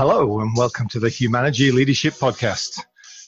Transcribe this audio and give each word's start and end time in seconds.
hello, 0.00 0.40
and 0.40 0.56
welcome 0.56 0.88
to 0.88 0.98
the 0.98 1.10
Humanity 1.10 1.70
Leadership 1.70 2.14
Podcast. 2.14 2.80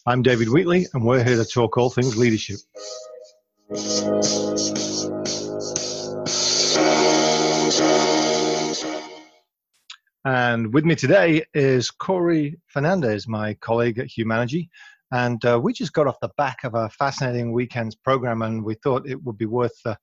I'm 0.06 0.22
David 0.22 0.48
Wheatley, 0.48 0.86
and 0.94 1.04
we're 1.04 1.22
here 1.22 1.36
to 1.36 1.44
talk 1.44 1.76
all 1.76 1.90
things 1.90 2.16
leadership. 2.16 2.56
And 10.24 10.72
with 10.72 10.86
me 10.86 10.94
today 10.94 11.44
is 11.52 11.90
Corey 11.90 12.58
Fernandez, 12.68 13.28
my 13.28 13.52
colleague 13.60 13.98
at 13.98 14.06
Humanity. 14.06 14.70
And 15.10 15.44
uh, 15.44 15.60
we 15.62 15.74
just 15.74 15.92
got 15.92 16.06
off 16.06 16.20
the 16.22 16.32
back 16.38 16.64
of 16.64 16.74
a 16.74 16.88
fascinating 16.88 17.52
weekend's 17.52 17.96
program, 17.96 18.40
and 18.40 18.64
we 18.64 18.76
thought 18.76 19.06
it 19.06 19.22
would 19.22 19.36
be 19.36 19.44
worth 19.44 19.78
uh, 19.84 19.94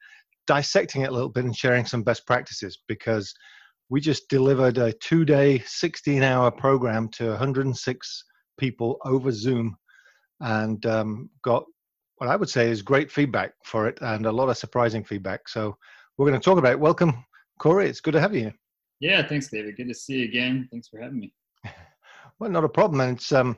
dissecting 0.46 1.02
it 1.02 1.10
a 1.10 1.14
little 1.14 1.30
bit 1.30 1.46
and 1.46 1.58
sharing 1.58 1.88
some 1.88 2.04
best 2.04 2.28
practices 2.28 2.78
because 2.88 3.34
we 3.90 4.00
just 4.00 4.30
delivered 4.30 4.78
a 4.78 4.94
two 4.94 5.26
day, 5.26 5.60
16 5.66 6.24
hour 6.24 6.52
program 6.52 7.10
to 7.10 7.30
106 7.30 8.24
people 8.58 8.98
over 9.04 9.32
Zoom 9.32 9.76
and 10.42 10.86
um, 10.86 11.30
got 11.44 11.66
what 12.18 12.30
I 12.30 12.36
would 12.36 12.50
say 12.50 12.70
is 12.70 12.82
great 12.82 13.10
feedback 13.12 13.54
for 13.64 13.88
it 13.88 13.98
and 14.02 14.26
a 14.26 14.32
lot 14.32 14.50
of 14.50 14.58
surprising 14.58 15.04
feedback. 15.04 15.48
So 15.48 15.78
we're 16.18 16.28
going 16.28 16.40
to 16.40 16.44
talk 16.44 16.58
about 16.58 16.74
it. 16.74 16.80
Welcome, 16.80 17.26
Corey. 17.60 17.88
It's 17.88 18.02
good 18.02 18.14
to 18.14 18.20
have 18.20 18.36
you. 18.36 18.52
Yeah, 19.00 19.26
thanks, 19.26 19.48
David. 19.48 19.78
Good 19.78 19.88
to 19.88 19.94
see 19.94 20.16
you 20.16 20.26
again. 20.26 20.68
Thanks 20.70 20.90
for 20.90 21.00
having 21.00 21.20
me. 21.20 21.34
well, 22.40 22.50
not 22.50 22.66
a 22.66 22.70
problem. 22.70 23.00
And 23.00 23.18
it's, 23.18 23.32
um, 23.32 23.58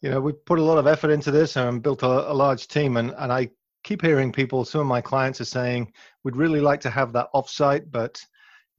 you 0.00 0.08
know, 0.08 0.20
we 0.20 0.32
put 0.32 0.58
a 0.58 0.62
lot 0.62 0.78
of 0.78 0.86
effort 0.86 1.10
into 1.10 1.30
this 1.30 1.56
and 1.56 1.82
built 1.82 2.02
a, 2.02 2.30
a 2.30 2.32
large 2.32 2.68
team. 2.68 2.96
And, 2.96 3.14
and 3.18 3.30
I 3.30 3.50
keep 3.84 4.00
hearing 4.00 4.32
people, 4.32 4.64
some 4.64 4.80
of 4.80 4.86
my 4.86 5.02
clients 5.02 5.42
are 5.42 5.46
saying, 5.46 5.92
we'd 6.24 6.36
really 6.36 6.60
like 6.60 6.80
to 6.80 6.90
have 6.90 7.12
that 7.12 7.28
offsite, 7.34 7.90
but 7.90 8.24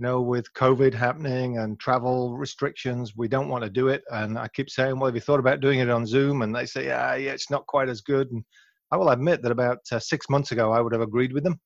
know, 0.02 0.22
with 0.22 0.54
COVID 0.54 0.94
happening 0.94 1.60
and 1.60 1.80
travel 1.80 2.36
restrictions, 2.38 3.16
we 3.16 3.28
don't 3.28 3.50
want 3.50 3.64
to 3.64 3.70
do 3.70 3.88
it. 3.88 4.04
And 4.12 4.38
I 4.38 4.48
keep 4.50 4.70
saying, 4.70 4.98
well, 4.98 5.08
have 5.08 5.16
you 5.16 5.22
thought 5.22 5.40
about 5.40 5.62
doing 5.62 5.80
it 5.80 5.90
on 5.90 6.06
Zoom? 6.06 6.42
And 6.42 6.54
they 6.54 6.66
say, 6.66 6.88
yeah, 6.88 7.16
yeah, 7.16 7.32
it's 7.32 7.50
not 7.50 7.68
quite 7.68 7.90
as 7.90 8.02
good. 8.02 8.30
And 8.32 8.44
I 8.92 8.98
will 8.98 9.10
admit 9.10 9.42
that 9.42 9.52
about 9.52 9.80
uh, 9.92 10.00
six 10.00 10.30
months 10.30 10.52
ago, 10.52 10.72
I 10.72 10.82
would 10.82 10.94
have 10.94 11.02
agreed 11.02 11.34
with 11.34 11.44
them. 11.44 11.60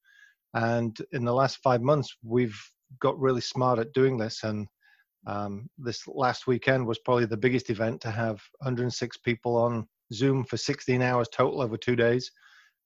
And 0.53 0.97
in 1.11 1.25
the 1.25 1.33
last 1.33 1.59
five 1.63 1.81
months, 1.81 2.15
we've 2.23 2.57
got 2.99 3.19
really 3.19 3.41
smart 3.41 3.79
at 3.79 3.93
doing 3.93 4.17
this. 4.17 4.43
And 4.43 4.67
um, 5.27 5.69
this 5.77 6.07
last 6.07 6.45
weekend 6.45 6.85
was 6.85 6.99
probably 6.99 7.25
the 7.25 7.37
biggest 7.37 7.69
event 7.69 8.01
to 8.01 8.11
have 8.11 8.41
106 8.59 9.17
people 9.17 9.57
on 9.57 9.87
Zoom 10.13 10.43
for 10.43 10.57
16 10.57 11.01
hours 11.01 11.27
total 11.29 11.61
over 11.61 11.77
two 11.77 11.95
days 11.95 12.31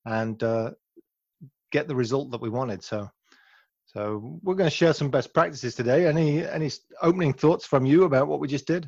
and 0.05 0.41
uh, 0.43 0.71
get 1.71 1.87
the 1.87 1.95
result 1.95 2.31
that 2.31 2.41
we 2.41 2.49
wanted. 2.49 2.83
So 2.83 3.09
so 3.93 4.39
we're 4.43 4.53
going 4.53 4.69
to 4.69 4.75
share 4.75 4.93
some 4.93 5.09
best 5.09 5.33
practices 5.33 5.73
today. 5.73 6.05
Any 6.05 6.45
any 6.45 6.69
opening 7.01 7.33
thoughts 7.33 7.65
from 7.65 7.87
you 7.87 8.03
about 8.03 8.27
what 8.27 8.39
we 8.39 8.47
just 8.47 8.67
did? 8.67 8.87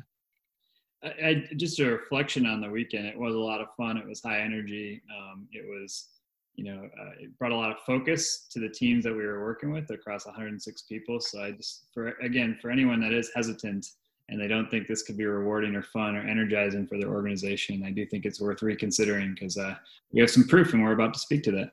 I, 1.02 1.08
I 1.08 1.48
just 1.56 1.80
a 1.80 1.86
reflection 1.86 2.46
on 2.46 2.60
the 2.60 2.70
weekend. 2.70 3.06
It 3.06 3.18
was 3.18 3.34
a 3.34 3.38
lot 3.38 3.60
of 3.60 3.66
fun. 3.76 3.96
It 3.96 4.06
was 4.06 4.22
high 4.22 4.40
energy. 4.40 5.02
Um, 5.10 5.48
it 5.50 5.64
was, 5.68 6.08
you 6.54 6.64
know, 6.64 6.88
uh, 7.00 7.10
it 7.18 7.36
brought 7.36 7.50
a 7.50 7.56
lot 7.56 7.72
of 7.72 7.78
focus 7.84 8.46
to 8.52 8.60
the 8.60 8.68
teams 8.68 9.02
that 9.02 9.12
we 9.12 9.26
were 9.26 9.42
working 9.42 9.72
with 9.72 9.90
across 9.90 10.24
106 10.24 10.82
people. 10.82 11.18
So 11.20 11.42
I 11.42 11.50
just, 11.50 11.86
for 11.92 12.10
again, 12.22 12.56
for 12.62 12.70
anyone 12.70 13.00
that 13.00 13.12
is 13.12 13.32
hesitant 13.34 13.88
and 14.28 14.40
they 14.40 14.46
don't 14.46 14.70
think 14.70 14.86
this 14.86 15.02
could 15.02 15.16
be 15.16 15.26
rewarding 15.26 15.74
or 15.74 15.82
fun 15.82 16.14
or 16.14 16.20
energizing 16.20 16.86
for 16.86 16.96
their 16.96 17.10
organization, 17.10 17.82
I 17.84 17.90
do 17.90 18.06
think 18.06 18.24
it's 18.24 18.40
worth 18.40 18.62
reconsidering 18.62 19.34
because 19.34 19.58
uh, 19.58 19.74
we 20.12 20.20
have 20.20 20.30
some 20.30 20.46
proof 20.46 20.74
and 20.74 20.82
we're 20.84 20.92
about 20.92 21.12
to 21.14 21.20
speak 21.20 21.42
to 21.42 21.50
that. 21.52 21.72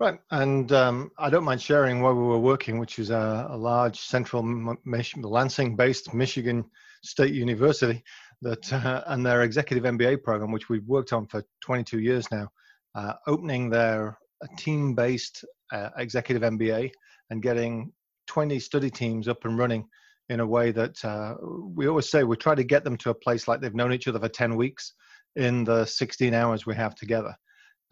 Right, 0.00 0.20
and 0.30 0.70
um, 0.70 1.10
I 1.18 1.28
don't 1.28 1.42
mind 1.42 1.60
sharing 1.60 2.00
where 2.00 2.14
we 2.14 2.22
were 2.22 2.38
working, 2.38 2.78
which 2.78 3.00
is 3.00 3.10
a, 3.10 3.48
a 3.50 3.56
large 3.56 3.98
central 3.98 4.44
Mich- 4.84 5.16
Lansing-based 5.16 6.14
Michigan 6.14 6.64
State 7.02 7.34
University, 7.34 8.04
that 8.42 8.72
uh, 8.72 9.02
and 9.08 9.26
their 9.26 9.42
executive 9.42 9.82
MBA 9.82 10.22
program, 10.22 10.52
which 10.52 10.68
we've 10.68 10.86
worked 10.86 11.12
on 11.12 11.26
for 11.26 11.42
22 11.62 11.98
years 11.98 12.30
now, 12.30 12.48
uh, 12.94 13.14
opening 13.26 13.70
their 13.70 14.16
team-based 14.56 15.44
uh, 15.72 15.90
executive 15.96 16.48
MBA 16.48 16.92
and 17.30 17.42
getting 17.42 17.90
20 18.28 18.60
study 18.60 18.90
teams 18.90 19.26
up 19.26 19.44
and 19.46 19.58
running 19.58 19.84
in 20.28 20.38
a 20.38 20.46
way 20.46 20.70
that 20.70 21.04
uh, 21.04 21.34
we 21.74 21.88
always 21.88 22.08
say 22.08 22.22
we 22.22 22.36
try 22.36 22.54
to 22.54 22.62
get 22.62 22.84
them 22.84 22.96
to 22.98 23.10
a 23.10 23.14
place 23.14 23.48
like 23.48 23.60
they've 23.60 23.74
known 23.74 23.92
each 23.92 24.06
other 24.06 24.20
for 24.20 24.28
10 24.28 24.54
weeks 24.54 24.92
in 25.34 25.64
the 25.64 25.84
16 25.84 26.34
hours 26.34 26.66
we 26.66 26.76
have 26.76 26.94
together 26.94 27.34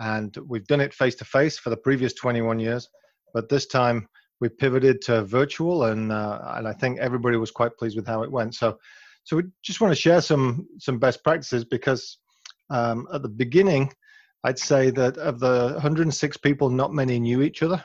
and 0.01 0.37
we've 0.47 0.67
done 0.67 0.81
it 0.81 0.95
face 0.95 1.15
to 1.17 1.25
face 1.25 1.59
for 1.59 1.71
the 1.71 1.77
previous 1.77 2.13
21 2.15 2.59
years 2.59 2.89
but 3.35 3.49
this 3.49 3.67
time 3.67 4.09
we 4.41 4.49
pivoted 4.49 5.01
to 5.03 5.25
virtual 5.25 5.85
and 5.85 6.13
uh, 6.13 6.41
and 6.57 6.69
I 6.69 6.73
think 6.73 6.99
everybody 6.99 7.37
was 7.37 7.51
quite 7.51 7.77
pleased 7.77 7.97
with 7.97 8.07
how 8.07 8.23
it 8.23 8.31
went. 8.31 8.55
So 8.55 8.79
so 9.25 9.37
we 9.37 9.45
just 9.63 9.81
want 9.81 9.93
to 9.93 10.01
share 10.01 10.21
some 10.21 10.67
some 10.79 10.99
best 10.99 11.25
practices 11.25 11.65
because 11.65 12.19
um, 12.71 13.07
at 13.13 13.23
the 13.23 13.29
beginning 13.29 13.93
I'd 14.45 14.59
say 14.59 14.91
that 14.91 15.17
of 15.19 15.41
the 15.41 15.73
106 15.73 16.37
people 16.39 16.71
not 16.71 16.93
many 16.93 17.19
knew 17.19 17.43
each 17.43 17.63
other. 17.63 17.85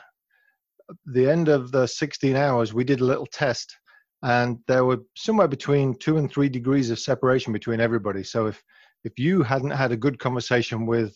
The 1.06 1.28
end 1.28 1.48
of 1.48 1.72
the 1.72 1.86
16 1.86 2.36
hours 2.36 2.74
we 2.74 2.84
did 2.84 3.00
a 3.00 3.04
little 3.04 3.26
test 3.26 3.74
and 4.22 4.58
there 4.68 4.84
were 4.84 4.98
somewhere 5.16 5.48
between 5.48 5.98
two 5.98 6.18
and 6.18 6.30
three 6.30 6.48
degrees 6.48 6.90
of 6.90 6.98
separation 6.98 7.52
between 7.52 7.80
everybody. 7.80 8.22
So 8.22 8.46
if 8.46 8.62
if 9.04 9.18
you 9.18 9.42
hadn't 9.42 9.70
had 9.70 9.90
a 9.90 9.96
good 9.96 10.18
conversation 10.18 10.86
with 10.86 11.14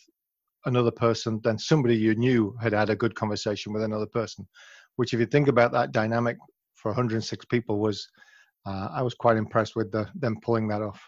another 0.66 0.91
person 0.91 1.41
than 1.43 1.59
somebody 1.59 1.97
you 1.97 2.15
knew 2.15 2.56
had 2.60 2.72
had 2.72 2.91
a 2.91 2.97
good 2.97 3.15
conversation 3.15 3.72
with 3.72 3.82
another 3.82 4.06
person 4.06 4.47
which 4.97 5.15
if 5.15 5.21
you 5.21 5.27
think 5.27 5.49
about 5.49 5.72
that 5.72 5.93
dynamic 5.93 6.37
for 6.75 6.91
106 6.91 7.44
people 7.47 7.78
was 7.78 8.09
uh, 8.66 8.88
i 8.93 9.03
was 9.03 9.15
quite 9.15 9.37
impressed 9.37 9.77
with 9.77 9.91
the, 9.93 10.06
them 10.15 10.37
pulling 10.43 10.69
that 10.69 10.82
off. 10.82 11.00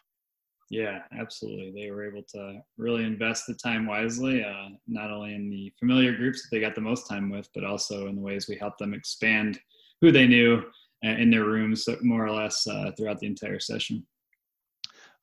Yeah 0.71 1.01
absolutely. 1.19 1.73
They 1.75 1.91
were 1.91 2.07
able 2.07 2.25
to 2.35 2.61
really 2.77 3.05
invest 3.05 3.47
the 3.47 3.55
time 3.55 3.87
wisely 3.87 4.45
uh, 4.45 4.69
not 4.87 5.11
only 5.11 5.35
in 5.35 5.49
the 5.49 5.73
familiar 5.79 6.15
groups 6.15 6.43
that 6.43 6.49
they 6.51 6.61
got 6.61 6.75
the 6.75 6.81
most 6.83 7.09
time 7.09 7.31
with 7.31 7.49
but 7.55 7.65
also 7.65 8.07
in 8.09 8.17
the 8.17 8.23
ways 8.23 8.49
we 8.49 8.57
helped 8.57 8.79
them 8.79 8.93
expand 8.93 9.59
who 10.01 10.13
they 10.13 10.27
knew 10.27 10.63
uh, 11.05 11.11
in 11.11 11.31
their 11.31 11.45
rooms 11.45 11.89
more 12.03 12.27
or 12.27 12.33
less 12.33 12.67
uh, 12.67 12.91
throughout 12.97 13.19
the 13.21 13.27
entire 13.27 13.61
session. 13.61 14.05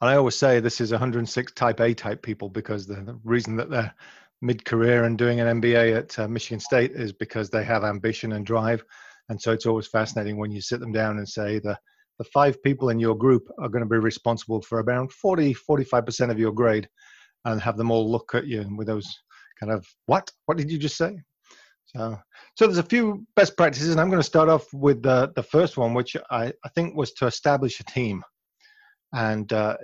And 0.01 0.09
I 0.09 0.15
always 0.15 0.35
say 0.35 0.59
this 0.59 0.81
is 0.81 0.91
106 0.91 1.51
type 1.53 1.79
A 1.79 1.93
type 1.93 2.21
people 2.21 2.49
because 2.49 2.85
the, 2.85 2.95
the 2.95 3.19
reason 3.23 3.55
that 3.57 3.69
they're 3.69 3.93
mid-career 4.41 5.05
and 5.05 5.17
doing 5.17 5.39
an 5.39 5.61
MBA 5.61 5.97
at 5.97 6.19
uh, 6.19 6.27
Michigan 6.27 6.59
State 6.59 6.91
is 6.91 7.13
because 7.13 7.49
they 7.49 7.63
have 7.63 7.83
ambition 7.83 8.33
and 8.33 8.45
drive. 8.45 8.83
And 9.29 9.41
so 9.41 9.51
it's 9.51 9.65
always 9.65 9.87
fascinating 9.87 10.37
when 10.37 10.51
you 10.51 10.61
sit 10.61 10.79
them 10.79 10.91
down 10.91 11.17
and 11.17 11.27
say 11.27 11.59
the 11.59 11.77
the 12.17 12.25
five 12.25 12.61
people 12.63 12.89
in 12.89 12.99
your 12.99 13.15
group 13.15 13.43
are 13.59 13.67
going 13.67 13.83
to 13.83 13.89
be 13.89 13.97
responsible 13.97 14.61
for 14.61 14.81
around 14.81 15.11
40 15.11 15.53
45% 15.53 16.31
of 16.31 16.39
your 16.39 16.53
grade 16.53 16.87
and 17.43 17.59
have 17.59 17.75
them 17.75 17.91
all 17.91 18.09
look 18.09 18.33
at 18.33 18.47
you 18.47 18.65
with 18.77 18.87
those 18.87 19.05
kind 19.59 19.71
of 19.71 19.85
what? 20.05 20.31
What 20.45 20.57
did 20.57 20.71
you 20.71 20.77
just 20.77 20.95
say? 20.95 21.17
So 21.87 22.17
so 22.55 22.67
there's 22.67 22.77
a 22.77 22.83
few 22.83 23.25
best 23.35 23.57
practices 23.57 23.89
and 23.89 23.99
i'm 23.99 24.09
going 24.09 24.21
to 24.21 24.33
start 24.33 24.49
off 24.49 24.65
with 24.73 25.01
the 25.01 25.31
the 25.35 25.43
first 25.43 25.77
one 25.77 25.93
which 25.93 26.15
i 26.31 26.51
i 26.63 26.69
think 26.69 26.95
was 26.95 27.11
to 27.13 27.25
establish 27.25 27.79
a 27.79 27.83
team. 27.83 28.23
And 29.13 29.51
uh, 29.53 29.77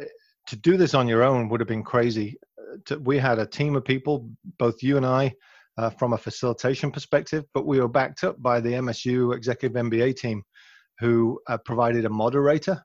to 0.47 0.55
do 0.57 0.77
this 0.77 0.93
on 0.93 1.07
your 1.07 1.23
own 1.23 1.47
would 1.49 1.61
have 1.61 1.67
been 1.67 1.83
crazy. 1.83 2.37
To, 2.85 2.99
we 2.99 3.17
had 3.17 3.39
a 3.39 3.45
team 3.45 3.75
of 3.75 3.85
people, 3.85 4.29
both 4.61 4.83
you 4.83 4.95
and 4.95 5.07
I, 5.07 5.33
uh, 5.79 5.89
from 5.89 6.13
a 6.13 6.17
facilitation 6.19 6.91
perspective, 6.91 7.45
but 7.55 7.65
we 7.65 7.79
were 7.79 7.87
backed 7.87 8.23
up 8.23 8.39
by 8.39 8.59
the 8.59 8.73
MSU 8.73 9.35
Executive 9.35 9.75
MBA 9.75 10.15
team, 10.15 10.43
who 10.99 11.39
uh, 11.47 11.57
provided 11.57 12.05
a 12.05 12.09
moderator, 12.09 12.79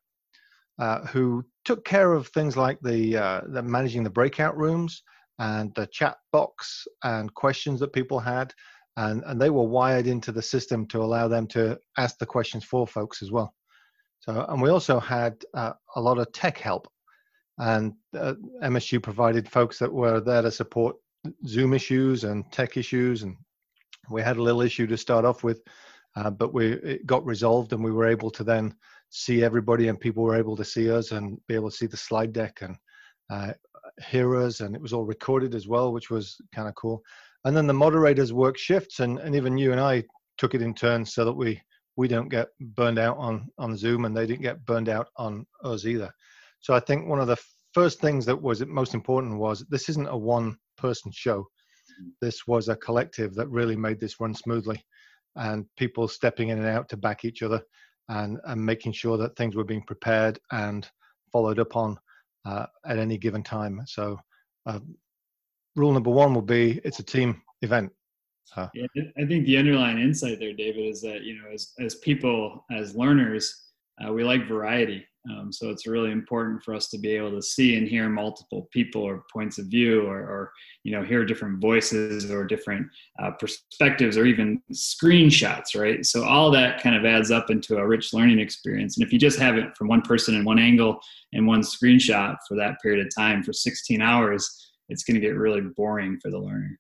uh, 0.79 1.01
who 1.09 1.45
took 1.67 1.85
care 1.85 2.15
of 2.15 2.29
things 2.29 2.57
like 2.57 2.79
the, 2.81 3.19
uh, 3.19 3.41
the 3.49 3.63
managing 3.63 4.05
the 4.05 4.17
breakout 4.19 4.57
rooms 4.57 5.03
and 5.39 5.71
the 5.75 5.87
chat 5.89 6.17
box 6.33 6.87
and 7.05 7.35
questions 7.35 7.79
that 7.81 7.93
people 7.93 8.19
had, 8.19 8.55
and 8.97 9.23
and 9.27 9.39
they 9.39 9.51
were 9.51 9.69
wired 9.79 10.07
into 10.07 10.33
the 10.33 10.41
system 10.41 10.87
to 10.87 11.03
allow 11.03 11.29
them 11.29 11.47
to 11.47 11.79
ask 11.99 12.17
the 12.17 12.25
questions 12.25 12.65
for 12.65 12.87
folks 12.87 13.21
as 13.23 13.31
well. 13.31 13.53
So, 14.21 14.47
and 14.49 14.63
we 14.63 14.71
also 14.71 14.99
had 14.99 15.35
uh, 15.53 15.75
a 15.95 16.01
lot 16.01 16.17
of 16.17 16.33
tech 16.33 16.57
help 16.57 16.89
and 17.59 17.93
uh, 18.19 18.35
MSU 18.63 19.03
provided 19.03 19.47
folks 19.49 19.79
that 19.79 19.93
were 19.93 20.21
there 20.21 20.43
to 20.43 20.51
support 20.51 20.97
Zoom 21.47 21.75
issues 21.75 22.25
and 22.25 22.51
tech 22.53 22.77
issues, 22.77 23.23
and 23.23 23.37
we 24.11 24.23
had 24.23 24.37
a 24.37 24.43
little 24.43 24.63
issue 24.63 24.87
to 24.87 24.97
start 24.97 25.25
off 25.25 25.45
with, 25.45 25.63
uh, 26.17 26.31
but 26.31 26.55
we 26.55 26.73
it 26.73 27.07
got 27.07 27.25
resolved, 27.25 27.73
and 27.73 27.83
we 27.83 27.93
were 27.93 28.07
able 28.07 28.31
to 28.31 28.45
then 28.45 28.75
see 29.11 29.43
everybody, 29.43 29.89
and 29.89 30.01
people 30.01 30.23
were 30.23 30.37
able 30.37 30.57
to 30.57 30.65
see 30.65 30.91
us 30.91 31.13
and 31.13 31.39
be 31.47 31.55
able 31.55 31.71
to 31.71 31.77
see 31.77 31.87
the 31.87 31.97
slide 31.97 32.33
deck 32.33 32.59
and 32.63 32.77
uh, 33.31 33.53
hear 34.09 34.37
us, 34.37 34.61
and 34.61 34.75
it 34.75 34.81
was 34.81 34.93
all 34.93 35.05
recorded 35.05 35.55
as 35.55 35.67
well, 35.67 35.93
which 35.93 36.11
was 36.11 36.37
kind 36.55 36.69
of 36.69 36.75
cool. 36.75 37.03
And 37.45 37.57
then 37.57 37.67
the 37.67 37.75
moderators 37.75 38.33
work 38.33 38.59
shifts, 38.59 39.01
and, 39.01 39.19
and 39.19 39.35
even 39.35 39.59
you 39.59 39.73
and 39.73 39.81
I 39.81 40.05
took 40.39 40.55
it 40.55 40.63
in 40.63 40.75
turns 40.75 41.15
so 41.15 41.25
that 41.25 41.33
we 41.33 41.61
we 41.97 42.09
don't 42.09 42.29
get 42.29 42.49
burned 42.61 42.99
out 42.99 43.17
on 43.17 43.49
on 43.59 43.77
Zoom, 43.77 44.05
and 44.05 44.17
they 44.17 44.27
didn't 44.27 44.43
get 44.43 44.65
burned 44.65 44.89
out 44.89 45.09
on 45.17 45.47
us 45.65 45.87
either. 45.87 46.13
So 46.61 46.75
I 46.75 46.81
think 46.81 47.07
one 47.07 47.21
of 47.21 47.29
the 47.29 47.39
first 47.77 48.01
things 48.01 48.25
that 48.25 48.41
was 48.41 48.65
most 48.65 48.95
important 48.95 49.37
was 49.37 49.63
this 49.69 49.91
isn't 49.91 50.09
a 50.09 50.17
one 50.17 50.57
person 50.79 51.13
show. 51.13 51.47
This 52.23 52.47
was 52.47 52.71
a 52.71 52.77
collective 52.77 53.35
that 53.35 53.51
really 53.51 53.77
made 53.77 54.01
this 54.01 54.19
run 54.19 54.33
smoothly 54.35 54.83
and 55.35 55.67
people 55.77 56.09
stepping 56.09 56.49
in 56.49 56.59
and 56.59 56.67
out 56.67 56.89
to 56.89 56.97
back 56.97 57.27
each 57.27 57.43
other 57.43 57.61
and, 58.09 58.39
and 58.45 58.65
making 58.65 58.93
sure 58.93 59.19
that 59.19 59.37
things 59.37 59.55
were 59.55 59.71
being 59.73 59.83
prepared 59.83 60.39
and 60.53 60.89
followed 61.31 61.59
up 61.59 61.77
on 61.77 61.99
uh, 62.47 62.65
at 62.87 62.99
any 62.99 63.19
given 63.19 63.43
time. 63.43 63.83
So, 63.85 64.19
uh, 64.65 64.81
rule 65.75 65.93
number 65.93 66.11
one 66.11 66.33
will 66.33 66.41
be 66.41 66.81
it's 66.83 67.01
a 67.01 67.03
team 67.03 67.43
event. 67.61 67.93
Uh, 68.57 68.69
yeah, 68.73 68.87
I 69.19 69.27
think 69.27 69.45
the 69.45 69.59
underlying 69.59 69.99
insight 69.99 70.41
there, 70.41 70.55
David, 70.55 70.87
is 70.87 71.03
that 71.03 71.25
you 71.25 71.35
know, 71.35 71.51
as 71.53 71.75
as 71.79 71.97
people, 71.97 72.65
as 72.71 72.97
learners, 72.97 73.45
uh, 74.03 74.11
we 74.11 74.25
like 74.25 74.49
variety. 74.49 75.05
Um, 75.31 75.53
so 75.53 75.71
it's 75.71 75.87
really 75.87 76.13
important 76.13 76.63
for 76.63 76.75
us 76.75 76.89
to 76.89 76.99
be 76.99 77.11
able 77.17 77.33
to 77.33 77.43
see 77.43 77.77
and 77.77 77.89
hear 77.89 78.09
multiple 78.09 78.69
people 78.73 79.03
or 79.03 79.25
points 79.33 79.59
of 79.59 79.67
view, 79.67 80.07
or, 80.07 80.19
or 80.19 80.53
you 80.85 80.93
know, 80.93 81.03
hear 81.03 81.25
different 81.25 81.61
voices 81.61 82.31
or 82.31 82.45
different 82.45 82.87
uh, 83.23 83.33
perspectives, 83.33 84.17
or 84.17 84.27
even 84.27 84.63
screenshots, 84.73 85.79
right? 85.79 86.05
So 86.07 86.25
all 86.25 86.51
that 86.53 86.83
kind 86.83 86.95
of 86.95 87.05
adds 87.05 87.31
up 87.31 87.51
into 87.51 87.77
a 87.77 87.87
rich 87.87 88.13
learning 88.13 88.39
experience. 88.39 88.97
And 88.97 89.07
if 89.07 89.13
you 89.13 89.19
just 89.19 89.39
have 89.39 89.57
it 89.57 89.77
from 89.77 89.89
one 89.89 90.03
person 90.03 90.35
in 90.35 90.45
one 90.45 90.59
angle 90.59 91.01
and 91.33 91.47
one 91.47 91.63
screenshot 91.63 92.37
for 92.47 92.57
that 92.57 92.81
period 92.83 93.05
of 93.05 93.15
time 93.15 93.43
for 93.43 93.53
16 93.53 94.01
hours, 94.01 94.73
it's 94.89 95.03
going 95.03 95.15
to 95.15 95.21
get 95.21 95.37
really 95.37 95.61
boring 95.61 96.19
for 96.21 96.31
the 96.31 96.39
learner. 96.39 96.79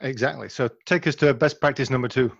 Exactly. 0.00 0.48
So 0.48 0.68
take 0.86 1.06
us 1.06 1.14
to 1.16 1.32
best 1.34 1.60
practice 1.60 1.90
number 1.90 2.08
two. 2.08 2.32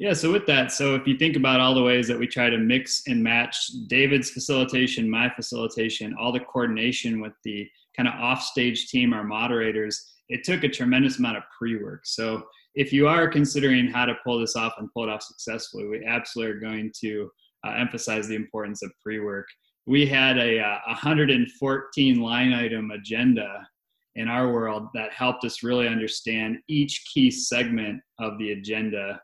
Yeah, 0.00 0.14
so 0.14 0.32
with 0.32 0.46
that, 0.46 0.72
so 0.72 0.94
if 0.94 1.06
you 1.06 1.18
think 1.18 1.36
about 1.36 1.60
all 1.60 1.74
the 1.74 1.82
ways 1.82 2.08
that 2.08 2.18
we 2.18 2.26
try 2.26 2.48
to 2.48 2.56
mix 2.56 3.02
and 3.06 3.22
match 3.22 3.66
David's 3.86 4.30
facilitation, 4.30 5.10
my 5.10 5.28
facilitation, 5.28 6.16
all 6.18 6.32
the 6.32 6.40
coordination 6.40 7.20
with 7.20 7.34
the 7.44 7.68
kind 7.94 8.08
of 8.08 8.14
offstage 8.14 8.88
team, 8.88 9.12
our 9.12 9.24
moderators, 9.24 10.14
it 10.30 10.42
took 10.42 10.64
a 10.64 10.70
tremendous 10.70 11.18
amount 11.18 11.36
of 11.36 11.42
pre 11.58 11.84
work. 11.84 12.06
So 12.06 12.44
if 12.74 12.94
you 12.94 13.08
are 13.08 13.28
considering 13.28 13.88
how 13.88 14.06
to 14.06 14.14
pull 14.24 14.40
this 14.40 14.56
off 14.56 14.72
and 14.78 14.90
pull 14.90 15.04
it 15.04 15.10
off 15.10 15.22
successfully, 15.22 15.86
we 15.86 16.02
absolutely 16.06 16.54
are 16.54 16.60
going 16.60 16.90
to 17.02 17.30
uh, 17.66 17.72
emphasize 17.72 18.26
the 18.26 18.36
importance 18.36 18.82
of 18.82 18.90
pre 19.02 19.20
work. 19.20 19.48
We 19.84 20.06
had 20.06 20.38
a 20.38 20.60
uh, 20.60 20.78
114 20.86 22.20
line 22.20 22.54
item 22.54 22.90
agenda 22.90 23.68
in 24.14 24.28
our 24.28 24.50
world 24.50 24.88
that 24.94 25.12
helped 25.12 25.44
us 25.44 25.62
really 25.62 25.88
understand 25.88 26.56
each 26.68 27.04
key 27.12 27.30
segment 27.30 28.00
of 28.18 28.38
the 28.38 28.52
agenda 28.52 29.20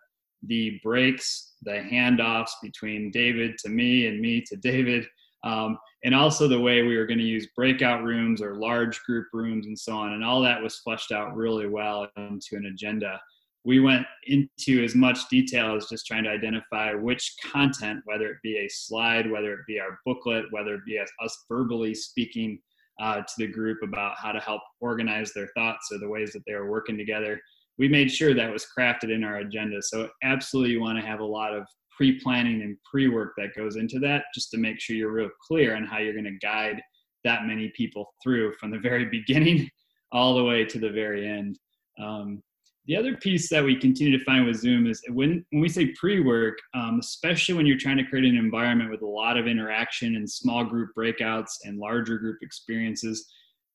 the 0.46 0.80
breaks, 0.82 1.54
the 1.62 1.82
handoffs 1.90 2.52
between 2.62 3.10
David 3.10 3.56
to 3.58 3.68
me 3.68 4.06
and 4.06 4.20
me 4.20 4.42
to 4.42 4.56
David, 4.56 5.06
um, 5.44 5.78
and 6.04 6.14
also 6.14 6.48
the 6.48 6.60
way 6.60 6.82
we 6.82 6.96
were 6.96 7.06
going 7.06 7.18
to 7.18 7.24
use 7.24 7.48
breakout 7.54 8.02
rooms 8.02 8.42
or 8.42 8.56
large 8.56 9.00
group 9.04 9.26
rooms 9.32 9.66
and 9.66 9.78
so 9.78 9.96
on. 9.96 10.12
And 10.12 10.24
all 10.24 10.42
that 10.42 10.62
was 10.62 10.78
fleshed 10.78 11.12
out 11.12 11.36
really 11.36 11.68
well 11.68 12.08
into 12.16 12.56
an 12.56 12.66
agenda. 12.66 13.20
We 13.64 13.80
went 13.80 14.06
into 14.26 14.82
as 14.84 14.94
much 14.94 15.28
detail 15.28 15.74
as 15.74 15.88
just 15.88 16.06
trying 16.06 16.24
to 16.24 16.30
identify 16.30 16.94
which 16.94 17.34
content, 17.52 18.00
whether 18.04 18.28
it 18.28 18.38
be 18.42 18.58
a 18.58 18.68
slide, 18.68 19.30
whether 19.30 19.52
it 19.54 19.66
be 19.66 19.80
our 19.80 19.98
booklet, 20.04 20.46
whether 20.50 20.74
it 20.74 20.84
be 20.86 20.98
us 20.98 21.44
verbally 21.48 21.94
speaking 21.94 22.60
uh, 23.00 23.16
to 23.16 23.32
the 23.38 23.46
group 23.46 23.78
about 23.82 24.14
how 24.16 24.32
to 24.32 24.40
help 24.40 24.62
organize 24.80 25.32
their 25.32 25.48
thoughts 25.56 25.90
or 25.92 25.98
the 25.98 26.08
ways 26.08 26.32
that 26.32 26.42
they 26.46 26.52
are 26.52 26.70
working 26.70 26.96
together 26.96 27.40
we 27.78 27.88
made 27.88 28.10
sure 28.10 28.34
that 28.34 28.52
was 28.52 28.66
crafted 28.76 29.12
in 29.12 29.24
our 29.24 29.38
agenda. 29.38 29.82
So 29.82 30.08
absolutely 30.22 30.72
you 30.72 30.80
want 30.80 30.98
to 30.98 31.06
have 31.06 31.20
a 31.20 31.24
lot 31.24 31.54
of 31.54 31.66
pre-planning 31.96 32.62
and 32.62 32.76
pre-work 32.90 33.32
that 33.36 33.54
goes 33.56 33.76
into 33.76 33.98
that 34.00 34.24
just 34.34 34.50
to 34.50 34.58
make 34.58 34.80
sure 34.80 34.96
you're 34.96 35.12
real 35.12 35.30
clear 35.46 35.76
on 35.76 35.84
how 35.84 35.98
you're 35.98 36.12
going 36.12 36.24
to 36.24 36.46
guide 36.46 36.80
that 37.24 37.46
many 37.46 37.72
people 37.76 38.14
through 38.22 38.52
from 38.54 38.70
the 38.70 38.78
very 38.82 39.06
beginning 39.06 39.68
all 40.12 40.34
the 40.34 40.44
way 40.44 40.64
to 40.64 40.78
the 40.78 40.90
very 40.90 41.26
end. 41.26 41.58
Um, 42.00 42.42
the 42.86 42.96
other 42.96 43.16
piece 43.16 43.48
that 43.48 43.64
we 43.64 43.74
continue 43.74 44.16
to 44.16 44.24
find 44.24 44.46
with 44.46 44.58
Zoom 44.58 44.86
is 44.86 45.02
when, 45.08 45.44
when 45.50 45.60
we 45.60 45.68
say 45.68 45.92
pre-work, 45.98 46.56
um, 46.72 47.00
especially 47.00 47.54
when 47.54 47.66
you're 47.66 47.78
trying 47.78 47.96
to 47.96 48.04
create 48.04 48.24
an 48.24 48.36
environment 48.36 48.90
with 48.90 49.02
a 49.02 49.06
lot 49.06 49.36
of 49.36 49.48
interaction 49.48 50.14
and 50.14 50.30
small 50.30 50.64
group 50.64 50.90
breakouts 50.96 51.50
and 51.64 51.78
larger 51.78 52.16
group 52.16 52.38
experiences, 52.42 53.26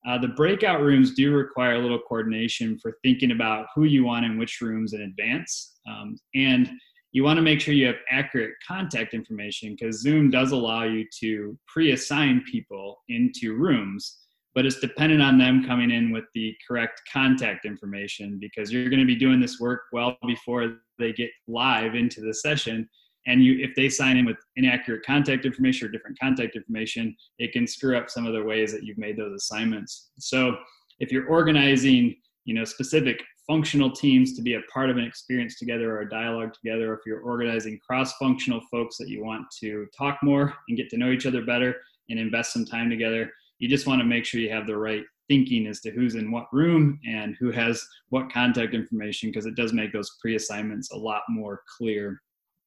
uh, 0.08 0.18
the 0.18 0.30
breakout 0.30 0.82
rooms 0.82 1.14
do 1.14 1.34
require 1.34 1.76
a 1.76 1.80
little 1.80 2.00
coordination 2.00 2.78
for 2.80 2.98
thinking 3.04 3.32
about 3.32 3.68
who 3.76 3.84
you 3.84 4.04
want 4.04 4.26
in 4.26 4.38
which 4.38 4.60
rooms 4.62 4.94
in 4.94 5.02
advance. 5.02 5.80
Um, 5.88 6.18
and 6.34 6.70
you 7.12 7.24
want 7.24 7.38
to 7.38 7.44
make 7.44 7.60
sure 7.60 7.74
you 7.74 7.88
have 7.88 7.98
accurate 8.10 8.54
contact 8.66 9.14
information 9.14 9.76
because 9.78 10.02
Zoom 10.02 10.32
does 10.32 10.52
allow 10.52 10.84
you 10.84 11.06
to 11.20 11.58
pre 11.68 11.92
assign 11.92 12.44
people 12.50 13.02
into 13.10 13.54
rooms, 13.54 14.18
but 14.56 14.66
it's 14.66 14.80
dependent 14.80 15.22
on 15.22 15.38
them 15.38 15.66
coming 15.66 15.92
in 15.92 16.12
with 16.12 16.24
the 16.34 16.56
correct 16.68 17.02
contact 17.12 17.66
information 17.66 18.40
because 18.40 18.72
you're 18.72 18.90
going 18.90 19.00
to 19.00 19.06
be 19.06 19.16
doing 19.16 19.40
this 19.40 19.60
work 19.60 19.82
well 19.92 20.18
before 20.26 20.78
they 20.98 21.14
get 21.14 21.30
live 21.48 21.96
into 21.96 22.22
the 22.22 22.34
session 22.34 22.90
and 23.28 23.44
you 23.44 23.60
if 23.60 23.76
they 23.76 23.90
sign 23.90 24.18
in 24.18 24.26
with 24.26 24.38
inaccurate 24.56 25.06
contact 25.06 25.46
information 25.46 25.88
or 25.88 25.92
different 25.92 26.20
contact 26.20 26.56
information 26.56 27.16
it 27.40 27.52
can 27.52 27.68
screw 27.68 27.98
up 27.98 28.10
some 28.10 28.26
of 28.26 28.34
the 28.34 28.44
ways 28.44 28.72
that 28.72 28.84
you've 28.84 28.98
made 28.98 29.18
those 29.18 29.34
assignments. 29.34 30.12
So 30.20 30.58
if 31.00 31.12
you're 31.12 31.28
organizing 31.28 32.16
you 32.46 32.54
know 32.54 32.64
specific 32.64 33.22
functional 33.48 33.92
teams 33.92 34.36
to 34.36 34.42
be 34.42 34.54
a 34.54 34.62
part 34.74 34.90
of 34.90 34.98
an 34.98 35.04
experience 35.04 35.58
together 35.58 35.96
or 35.96 36.02
a 36.02 36.10
dialogue 36.10 36.54
together 36.54 36.92
or 36.92 36.96
if 36.96 37.02
you're 37.06 37.22
organizing 37.22 37.80
cross-functional 37.86 38.62
folks 38.72 38.98
that 38.98 39.10
you 39.10 39.24
want 39.24 39.46
to 39.60 39.88
talk 39.98 40.18
more 40.22 40.54
and 40.70 40.78
get 40.78 40.90
to 40.90 40.98
know 40.98 41.12
each 41.12 41.26
other 41.26 41.44
better 41.44 41.76
and 42.10 42.20
invest 42.20 42.54
some 42.54 42.66
time 42.66 42.90
together 42.90 43.30
you 43.60 43.68
just 43.68 43.88
want 43.88 44.00
to 44.00 44.06
make 44.06 44.26
sure 44.26 44.40
you 44.40 44.50
have 44.50 44.68
the 44.68 44.78
right 44.78 45.04
thinking 45.28 45.68
as 45.68 45.80
to 45.80 45.92
who's 45.92 46.16
in 46.16 46.32
what 46.32 46.48
room 46.52 47.00
and 47.08 47.36
who 47.40 47.52
has 47.52 47.88
what 48.10 48.32
contact 48.32 48.74
information 48.74 49.30
because 49.30 49.46
it 49.46 49.56
does 49.56 49.72
make 49.72 49.94
those 49.94 50.18
pre-assignments 50.20 50.92
a 50.92 50.98
lot 50.98 51.22
more 51.30 51.62
clear 51.78 52.22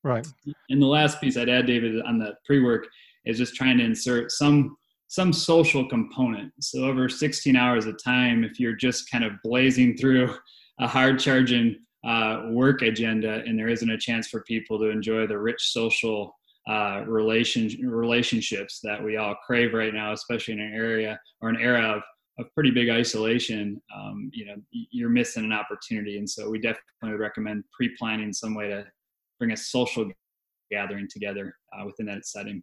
Right. 0.05 0.27
And 0.69 0.81
the 0.81 0.87
last 0.87 1.21
piece 1.21 1.37
I'd 1.37 1.49
add, 1.49 1.67
David, 1.67 2.01
on 2.03 2.19
the 2.19 2.35
pre-work 2.45 2.87
is 3.25 3.39
just 3.39 3.57
trying 3.57 3.79
to 3.79 3.85
insert 3.85 4.31
some 4.31 4.77
some 5.09 5.33
social 5.33 5.89
component. 5.89 6.53
So 6.61 6.85
over 6.85 7.09
16 7.09 7.55
hours 7.55 7.87
of 7.87 8.03
time, 8.03 8.43
if 8.43 8.59
you're 8.59 8.75
just 8.75 9.11
kind 9.11 9.23
of 9.23 9.33
blazing 9.45 9.97
through 9.97 10.35
a 10.81 10.89
hard 10.89 11.21
charging 11.21 11.77
uh, 12.05 12.47
work 12.51 12.83
agenda, 12.83 13.43
and 13.47 13.57
there 13.57 13.69
isn't 13.69 13.91
a 13.91 13.99
chance 13.99 14.29
for 14.29 14.43
people 14.43 14.79
to 14.79 14.87
enjoy 14.87 15.27
the 15.27 15.39
rich 15.39 15.71
social 15.71 16.35
uh, 16.69 17.05
relation 17.07 17.69
relationships 17.87 18.81
that 18.83 19.03
we 19.03 19.17
all 19.17 19.37
crave 19.47 19.73
right 19.73 19.95
now, 19.95 20.13
especially 20.13 20.55
in 20.55 20.61
an 20.61 20.73
area 20.75 21.19
or 21.41 21.49
an 21.49 21.59
era 21.61 21.97
of 21.97 22.03
of 22.39 22.53
pretty 22.53 22.71
big 22.71 22.91
isolation, 22.91 23.81
um, 23.95 24.29
you 24.33 24.45
know, 24.45 24.57
you're 24.73 25.09
missing 25.09 25.45
an 25.45 25.53
opportunity. 25.53 26.19
And 26.19 26.29
so 26.29 26.51
we 26.51 26.59
definitely 26.59 27.13
would 27.13 27.21
recommend 27.21 27.63
pre-planning 27.73 28.33
some 28.33 28.55
way 28.55 28.69
to 28.69 28.85
bring 29.39 29.53
a 29.53 29.57
social 29.57 30.11
gathering 30.71 31.09
together 31.11 31.55
uh, 31.73 31.85
within 31.85 32.07
that 32.07 32.27
setting. 32.27 32.63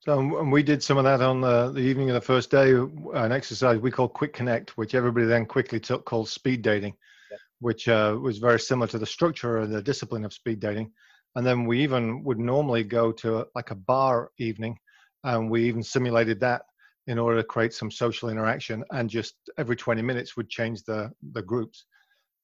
So 0.00 0.18
and 0.18 0.52
we 0.52 0.62
did 0.62 0.82
some 0.82 0.98
of 0.98 1.04
that 1.04 1.22
on 1.22 1.40
the, 1.40 1.72
the 1.72 1.80
evening 1.80 2.10
of 2.10 2.14
the 2.14 2.20
first 2.20 2.50
day, 2.50 2.72
an 2.74 3.32
exercise 3.32 3.78
we 3.78 3.90
call 3.90 4.08
Quick 4.08 4.34
Connect, 4.34 4.76
which 4.76 4.94
everybody 4.94 5.24
then 5.24 5.46
quickly 5.46 5.80
took 5.80 6.04
called 6.04 6.28
speed 6.28 6.60
dating, 6.60 6.94
yeah. 7.30 7.38
which 7.60 7.88
uh, 7.88 8.18
was 8.20 8.36
very 8.36 8.60
similar 8.60 8.86
to 8.88 8.98
the 8.98 9.06
structure 9.06 9.58
and 9.58 9.72
the 9.72 9.82
discipline 9.82 10.26
of 10.26 10.34
speed 10.34 10.60
dating. 10.60 10.92
And 11.36 11.46
then 11.46 11.64
we 11.64 11.82
even 11.82 12.22
would 12.22 12.38
normally 12.38 12.84
go 12.84 13.12
to 13.12 13.46
like 13.54 13.70
a 13.70 13.76
bar 13.76 14.30
evening, 14.38 14.76
and 15.24 15.50
we 15.50 15.64
even 15.64 15.82
simulated 15.82 16.38
that 16.40 16.62
in 17.06 17.18
order 17.18 17.38
to 17.38 17.44
create 17.44 17.72
some 17.72 17.90
social 17.90 18.28
interaction. 18.28 18.84
And 18.92 19.08
just 19.08 19.34
every 19.56 19.74
20 19.76 20.02
minutes 20.02 20.36
would 20.36 20.50
change 20.50 20.82
the 20.84 21.10
the 21.32 21.42
groups. 21.42 21.86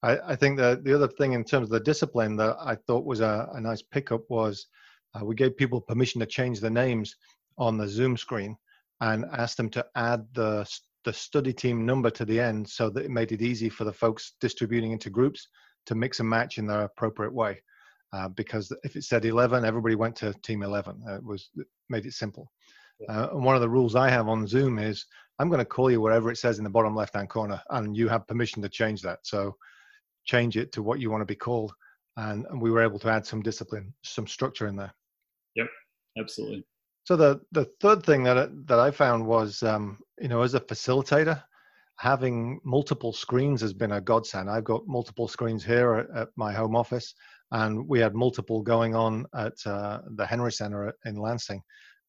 I, 0.03 0.17
I 0.27 0.35
think 0.35 0.57
that 0.57 0.83
the 0.83 0.95
other 0.95 1.07
thing 1.07 1.33
in 1.33 1.43
terms 1.43 1.65
of 1.65 1.71
the 1.71 1.79
discipline 1.79 2.35
that 2.37 2.57
I 2.59 2.75
thought 2.75 3.05
was 3.05 3.21
a, 3.21 3.49
a 3.53 3.61
nice 3.61 3.81
pickup 3.81 4.21
was 4.29 4.67
uh, 5.13 5.25
we 5.25 5.35
gave 5.35 5.57
people 5.57 5.81
permission 5.81 6.19
to 6.21 6.25
change 6.25 6.59
their 6.59 6.71
names 6.71 7.15
on 7.57 7.77
the 7.77 7.87
Zoom 7.87 8.17
screen 8.17 8.55
and 9.01 9.25
asked 9.33 9.57
them 9.57 9.69
to 9.71 9.85
add 9.95 10.25
the 10.33 10.67
the 11.03 11.13
study 11.13 11.51
team 11.51 11.83
number 11.83 12.11
to 12.11 12.25
the 12.25 12.39
end 12.39 12.67
so 12.69 12.89
that 12.89 13.05
it 13.05 13.09
made 13.09 13.31
it 13.31 13.41
easy 13.41 13.69
for 13.69 13.85
the 13.85 13.93
folks 13.93 14.33
distributing 14.39 14.91
into 14.91 15.09
groups 15.09 15.47
to 15.87 15.95
mix 15.95 16.19
and 16.19 16.29
match 16.29 16.59
in 16.59 16.67
the 16.67 16.81
appropriate 16.81 17.33
way. 17.33 17.59
Uh, 18.13 18.27
because 18.29 18.71
if 18.83 18.95
it 18.95 19.03
said 19.03 19.25
11, 19.25 19.65
everybody 19.65 19.95
went 19.95 20.15
to 20.15 20.33
team 20.43 20.61
11. 20.61 21.01
Uh, 21.07 21.15
it 21.15 21.23
was 21.23 21.49
it 21.55 21.65
made 21.89 22.05
it 22.05 22.13
simple. 22.13 22.51
Uh, 23.09 23.29
and 23.31 23.43
one 23.43 23.55
of 23.55 23.61
the 23.61 23.69
rules 23.69 23.95
I 23.95 24.09
have 24.09 24.27
on 24.27 24.45
Zoom 24.45 24.77
is 24.77 25.05
I'm 25.39 25.49
going 25.49 25.59
to 25.59 25.65
call 25.65 25.89
you 25.89 26.01
wherever 26.01 26.29
it 26.29 26.37
says 26.37 26.59
in 26.59 26.63
the 26.63 26.69
bottom 26.69 26.95
left 26.95 27.15
hand 27.15 27.29
corner, 27.29 27.59
and 27.71 27.97
you 27.97 28.07
have 28.09 28.27
permission 28.27 28.61
to 28.61 28.69
change 28.69 29.01
that. 29.01 29.19
So 29.23 29.55
change 30.25 30.57
it 30.57 30.71
to 30.73 30.83
what 30.83 30.99
you 30.99 31.09
want 31.11 31.21
to 31.21 31.25
be 31.25 31.35
called. 31.35 31.73
And, 32.17 32.45
and 32.49 32.61
we 32.61 32.71
were 32.71 32.83
able 32.83 32.99
to 32.99 33.09
add 33.09 33.25
some 33.25 33.41
discipline, 33.41 33.93
some 34.03 34.27
structure 34.27 34.67
in 34.67 34.75
there. 34.75 34.93
Yep, 35.55 35.67
absolutely. 36.19 36.65
So 37.03 37.15
the 37.15 37.41
the 37.51 37.65
third 37.79 38.03
thing 38.03 38.23
that 38.23 38.49
that 38.67 38.79
I 38.79 38.91
found 38.91 39.25
was, 39.25 39.63
um, 39.63 39.97
you 40.19 40.27
know, 40.27 40.43
as 40.43 40.53
a 40.53 40.59
facilitator, 40.59 41.41
having 41.97 42.59
multiple 42.63 43.13
screens 43.13 43.61
has 43.61 43.73
been 43.73 43.93
a 43.93 44.01
godsend. 44.01 44.49
I've 44.49 44.63
got 44.63 44.87
multiple 44.87 45.27
screens 45.27 45.63
here 45.63 45.95
at, 45.95 46.17
at 46.17 46.27
my 46.35 46.53
home 46.53 46.75
office, 46.75 47.13
and 47.51 47.87
we 47.87 47.99
had 47.99 48.13
multiple 48.13 48.61
going 48.61 48.93
on 48.95 49.25
at 49.35 49.53
uh, 49.65 49.99
the 50.15 50.25
Henry 50.25 50.51
Center 50.51 50.93
in 51.05 51.15
Lansing, 51.15 51.61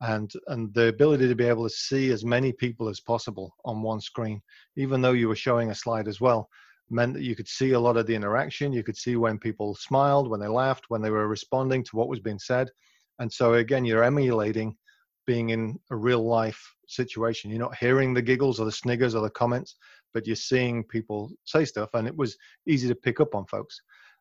and 0.02 0.31
and 0.49 0.73
the 0.75 0.88
ability 0.88 1.26
to 1.28 1.35
be 1.35 1.47
able 1.47 1.69
to 1.69 1.75
see 1.75 2.11
as 2.11 2.25
many 2.25 2.52
people 2.52 2.88
as 2.88 3.00
possible 3.00 3.54
on 3.64 3.83
one 3.83 4.00
screen, 4.00 4.42
even 4.76 5.00
though 5.00 5.12
you 5.12 5.28
were 5.28 5.37
showing 5.37 5.71
a 5.71 5.75
slide 5.75 6.09
as 6.09 6.21
well, 6.21 6.49
meant 6.92 7.14
that 7.14 7.22
you 7.22 7.34
could 7.34 7.49
see 7.49 7.72
a 7.72 7.80
lot 7.80 7.96
of 7.96 8.06
the 8.06 8.14
interaction. 8.14 8.72
You 8.72 8.82
could 8.82 8.96
see 8.96 9.16
when 9.16 9.38
people 9.38 9.75
smiled, 9.75 10.28
when 10.28 10.40
they 10.40 10.49
laughed, 10.49 10.87
when 10.88 11.02
they 11.02 11.11
were 11.11 11.28
responding 11.28 11.82
to 11.84 11.96
what 11.96 12.08
was 12.08 12.20
being 12.20 12.38
said. 12.38 12.70
And 13.18 13.32
so 13.32 13.54
again, 13.54 13.84
you're 13.84 14.04
emulating 14.04 14.76
being 15.26 15.50
in 15.50 15.78
a 15.90 15.96
real 15.96 16.25
life 16.25 16.61
situation. 16.87 17.50
You're 17.50 17.61
not 17.61 17.76
hearing 17.76 18.14
the 18.14 18.22
giggles 18.22 18.58
or 18.58 18.64
the 18.64 18.72
sniggers 18.72 19.14
or 19.14 19.22
the 19.22 19.30
comments, 19.30 19.76
but 20.12 20.26
you're 20.26 20.37
seeing 20.37 20.84
people 20.84 21.30
say 21.44 21.64
stuff, 21.64 21.90
and 21.94 22.06
it 22.06 22.16
was 22.16 22.37
easy 22.66 22.88
to 22.88 22.94
pick 22.94 23.20
up 23.20 23.34
on 23.34 23.46
folks. 23.46 23.80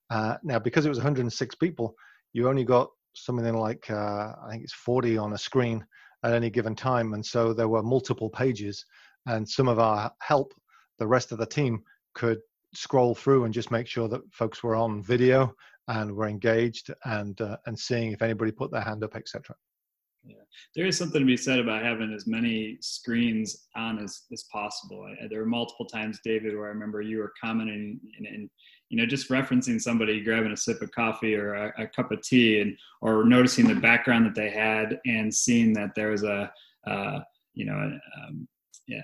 Uh, 0.09 0.37
now, 0.43 0.59
because 0.59 0.85
it 0.85 0.89
was 0.89 0.97
106 0.97 1.55
people, 1.55 1.95
you 2.33 2.47
only 2.47 2.63
got 2.63 2.89
something 3.13 3.53
like 3.53 3.89
uh, 3.89 4.33
I 4.43 4.47
think 4.51 4.63
it's 4.63 4.73
40 4.73 5.17
on 5.17 5.33
a 5.33 5.37
screen 5.37 5.85
at 6.23 6.33
any 6.33 6.49
given 6.49 6.75
time, 6.75 7.13
and 7.13 7.25
so 7.25 7.53
there 7.53 7.69
were 7.69 7.83
multiple 7.83 8.29
pages, 8.29 8.85
and 9.27 9.47
some 9.47 9.67
of 9.67 9.79
our 9.79 10.11
help, 10.21 10.53
the 10.99 11.07
rest 11.07 11.31
of 11.31 11.37
the 11.37 11.45
team, 11.45 11.83
could 12.13 12.39
scroll 12.73 13.15
through 13.15 13.45
and 13.45 13.53
just 13.53 13.71
make 13.71 13.87
sure 13.87 14.07
that 14.07 14.21
folks 14.31 14.63
were 14.63 14.75
on 14.75 15.03
video 15.03 15.53
and 15.87 16.11
were 16.11 16.27
engaged 16.27 16.93
and 17.05 17.39
uh, 17.41 17.57
and 17.65 17.77
seeing 17.77 18.11
if 18.11 18.21
anybody 18.21 18.51
put 18.51 18.71
their 18.71 18.81
hand 18.81 19.03
up, 19.03 19.15
etc. 19.15 19.55
Yeah, 20.23 20.35
there 20.75 20.85
is 20.85 20.97
something 20.97 21.19
to 21.19 21.25
be 21.25 21.37
said 21.37 21.59
about 21.59 21.83
having 21.83 22.13
as 22.13 22.27
many 22.27 22.77
screens 22.79 23.67
on 23.75 23.97
as, 23.97 24.23
as 24.31 24.43
possible. 24.51 25.03
I, 25.03 25.27
there 25.27 25.39
were 25.39 25.47
multiple 25.47 25.87
times, 25.87 26.19
David, 26.23 26.55
where 26.55 26.65
I 26.65 26.69
remember 26.69 27.01
you 27.01 27.17
were 27.17 27.33
commenting 27.41 27.99
and, 28.17 28.27
and 28.27 28.49
you 28.89 28.97
know 28.97 29.05
just 29.05 29.29
referencing 29.29 29.81
somebody 29.81 30.23
grabbing 30.23 30.51
a 30.51 30.57
sip 30.57 30.81
of 30.81 30.91
coffee 30.91 31.35
or 31.35 31.55
a, 31.55 31.73
a, 31.79 31.87
cup 31.87 32.11
of 32.11 32.21
tea, 32.21 32.61
and 32.61 32.77
or 33.01 33.23
noticing 33.23 33.67
the 33.67 33.75
background 33.75 34.25
that 34.25 34.35
they 34.35 34.49
had 34.49 34.99
and 35.05 35.33
seeing 35.33 35.73
that 35.73 35.95
there 35.95 36.11
was 36.11 36.23
a 36.23 36.51
uh, 36.85 37.19
you 37.53 37.65
know 37.65 37.73
um, 37.73 38.47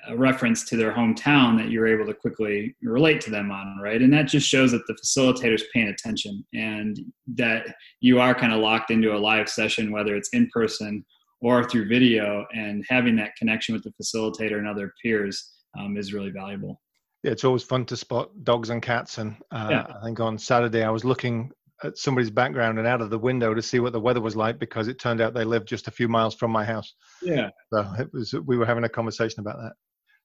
a 0.08 0.16
reference 0.16 0.66
to 0.66 0.76
their 0.76 0.92
hometown 0.92 1.58
that 1.58 1.70
you're 1.70 1.88
able 1.88 2.06
to 2.06 2.14
quickly 2.14 2.76
relate 2.82 3.22
to 3.22 3.30
them 3.30 3.52
on, 3.52 3.78
right? 3.82 4.02
And 4.02 4.12
that 4.14 4.28
just 4.28 4.48
shows 4.48 4.72
that 4.72 4.86
the 4.88 4.96
facilitator's 4.96 5.64
paying 5.74 5.88
attention 5.88 6.46
and 6.54 7.00
that 7.36 7.76
you 8.02 8.20
are 8.20 8.36
kind 8.36 8.54
of 8.54 8.60
locked 8.60 8.92
into 8.92 9.16
a 9.16 9.18
live 9.18 9.50
session, 9.50 9.92
whether 9.92 10.16
it's 10.16 10.30
in 10.30 10.50
person 10.54 11.06
or 11.42 11.64
through 11.64 11.88
video, 11.88 12.46
and 12.54 12.84
having 12.90 13.16
that 13.16 13.36
connection 13.38 13.74
with 13.74 13.84
the 13.84 13.94
facilitator 14.02 14.58
and 14.58 14.68
other 14.68 14.94
peers 15.02 15.54
um, 15.80 15.96
is 15.96 16.14
really 16.14 16.32
valuable. 16.32 16.82
Yeah, 17.24 17.32
it's 17.32 17.44
always 17.44 17.64
fun 17.64 17.86
to 17.86 17.98
spot 17.98 18.30
dogs 18.44 18.70
and 18.70 18.82
cats. 18.82 19.18
And 19.20 19.38
uh, 19.52 19.68
yeah. 19.70 19.88
I 20.00 20.04
think 20.04 20.20
on 20.20 20.38
Saturday 20.38 20.84
I 20.84 20.90
was 20.90 21.06
looking 21.06 21.52
at 21.84 21.98
somebody's 21.98 22.32
background 22.32 22.80
and 22.80 22.88
out 22.88 23.02
of 23.02 23.10
the 23.10 23.20
window 23.20 23.54
to 23.54 23.62
see 23.62 23.80
what 23.80 23.94
the 23.94 24.00
weather 24.00 24.22
was 24.22 24.36
like 24.36 24.60
because 24.60 24.88
it 24.88 25.00
turned 25.00 25.22
out 25.22 25.34
they 25.34 25.44
lived 25.44 25.68
just 25.68 25.88
a 25.88 25.92
few 25.92 26.08
miles 26.08 26.36
from 26.36 26.52
my 26.52 26.66
house. 26.66 26.96
Yeah. 27.22 27.50
So 27.72 27.86
it 28.00 28.10
was 28.14 28.34
we 28.46 28.58
were 28.58 28.66
having 28.66 28.84
a 28.84 28.90
conversation 28.90 29.42
about 29.42 29.58
that. 29.58 29.74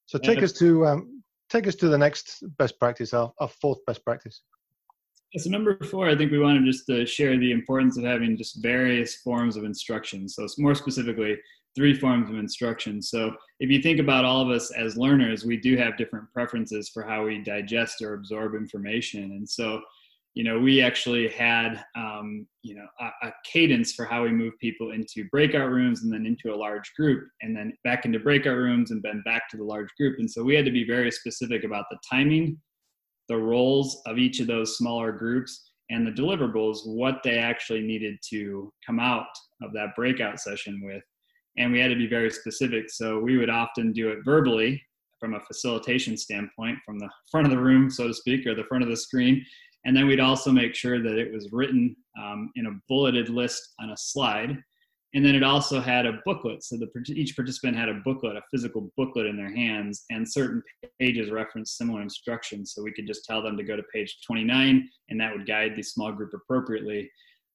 So 0.07 0.19
take 0.19 0.39
yeah. 0.39 0.45
us 0.45 0.53
to 0.55 0.87
um, 0.87 1.23
take 1.51 1.67
us 1.67 1.75
to 1.77 1.89
the 1.89 1.99
next 1.99 2.43
best 2.59 2.79
practice, 2.79 3.13
our, 3.13 3.33
our 3.39 3.49
fourth 3.49 3.79
best 3.87 4.05
practice. 4.05 4.43
So 5.37 5.49
number 5.49 5.79
four, 5.85 6.09
I 6.11 6.17
think 6.17 6.31
we 6.31 6.39
want 6.39 6.59
to 6.59 6.71
just 6.71 6.89
uh, 6.91 7.07
share 7.07 7.39
the 7.39 7.53
importance 7.53 7.97
of 7.97 8.05
having 8.05 8.37
just 8.37 8.63
various 8.63 9.17
forms 9.17 9.57
of 9.57 9.65
instruction. 9.65 10.29
So 10.29 10.45
it's 10.45 10.59
more 10.59 10.75
specifically, 10.75 11.39
three 11.75 11.95
forms 11.95 12.29
of 12.29 12.37
instruction. 12.37 13.01
So 13.01 13.35
if 13.61 13.71
you 13.71 13.81
think 13.81 13.99
about 13.99 14.25
all 14.25 14.43
of 14.43 14.51
us 14.51 14.71
as 14.73 14.97
learners, 14.97 15.45
we 15.45 15.57
do 15.57 15.77
have 15.77 15.97
different 15.97 16.31
preferences 16.33 16.91
for 16.91 17.03
how 17.03 17.25
we 17.25 17.43
digest 17.43 18.03
or 18.03 18.15
absorb 18.15 18.55
information. 18.55 19.23
And 19.33 19.49
so 19.49 19.81
you 20.35 20.45
know, 20.45 20.59
we 20.59 20.81
actually 20.81 21.29
had, 21.29 21.85
um, 21.95 22.47
you 22.63 22.75
know, 22.75 22.87
a, 23.01 23.29
a, 23.29 23.33
cadence 23.45 23.93
for 23.93 24.07
how 24.07 24.23
we 24.23 24.31
move 24.31 24.55
people 24.61 24.93
into 24.93 25.29
breakout 25.31 25.71
rooms 25.71 26.03
and 26.03 26.13
then 26.13 26.25
into 26.25 26.55
a 26.55 26.57
large 26.57 26.91
group 26.97 27.29
and 27.43 27.55
then 27.55 27.73
back 27.85 28.07
into 28.07 28.19
breakout 28.19 28.57
rooms 28.57 28.93
and 28.93 29.03
then 29.03 29.23
back 29.27 29.49
to 29.51 29.59
the 29.59 29.65
large 29.65 29.91
group. 29.99 30.19
And 30.19 30.31
so 30.31 30.43
we 30.43 30.55
had 30.55 30.65
to 30.65 30.71
be 30.71 30.87
very 30.87 31.11
specific 31.11 31.65
about 31.65 31.85
the 31.91 31.99
timing, 32.11 32.59
the 33.29 33.37
roles 33.37 34.01
of 34.07 34.19
each 34.19 34.41
of 34.41 34.47
those 34.47 34.79
smaller 34.79 35.13
groups 35.13 35.71
and 35.91 36.07
the 36.07 36.23
deliverables, 36.23 36.79
what 36.87 37.21
they 37.23 37.37
actually 37.37 37.83
needed 37.83 38.17
to 38.31 38.73
come 38.87 38.99
out 38.99 39.27
of 39.63 39.75
that 39.75 39.95
breakout 39.95 40.41
session 40.41 40.81
with. 40.83 41.03
And 41.59 41.73
we 41.73 41.81
had 41.81 41.89
to 41.89 41.97
be 41.97 42.09
very 42.09 42.31
specific. 42.31 42.89
So 42.89 43.19
we 43.19 43.37
would 43.37 43.51
often 43.51 43.93
do 43.93 44.09
it 44.09 44.21
verbally 44.25 44.83
from 45.21 45.35
a 45.35 45.41
facilitation 45.41 46.17
standpoint, 46.17 46.79
from 46.87 46.99
the 46.99 47.11
front 47.31 47.47
of 47.47 47.51
the 47.51 47.63
room, 47.63 47.91
so 47.91 48.09
to 48.09 48.15
speak, 48.15 48.47
or 48.47 48.55
the 48.55 48.65
front 48.65 48.83
of 48.83 48.89
the 48.89 48.97
screen 48.97 49.45
and 49.85 49.97
then 49.97 50.07
we'd 50.07 50.21
also 50.21 50.53
make 50.53 50.75
sure 50.75 51.03
that 51.03 51.19
it 51.19 51.33
was 51.33 51.51
written 51.53 51.97
um, 52.21 52.51
in 52.57 52.67
a 52.67 52.79
bulleted 52.89 53.29
list 53.29 53.75
on 53.81 53.91
a 53.91 53.97
slide. 53.97 54.59
And 55.15 55.25
then 55.25 55.35
it 55.35 55.43
also 55.43 55.79
had 55.79 56.07
a 56.07 56.21
booklet. 56.25 56.65
So 56.65 56.79
the, 56.79 56.89
each 57.13 57.37
participant 57.37 57.77
had 57.77 57.91
a 57.91 58.01
booklet, 58.05 58.37
a 58.37 58.43
physical 58.51 58.91
booklet 58.97 59.27
in 59.27 59.37
their 59.37 59.55
hands, 59.55 60.05
and 60.11 60.31
certain 60.31 60.63
pages 60.99 61.31
referenced 61.31 61.77
similar 61.77 62.01
instructions. 62.01 62.73
So 62.73 62.83
we 62.83 62.93
could 62.93 63.07
just 63.07 63.25
tell 63.27 63.43
them 63.43 63.59
to 63.59 63.65
go 63.65 63.77
to 63.77 63.83
page 63.93 64.19
29, 64.27 64.89
and 65.11 65.21
that 65.21 65.33
would 65.33 65.47
guide 65.47 65.73
the 65.77 65.83
small 65.83 66.13
group 66.13 66.33
appropriately. 66.33 67.11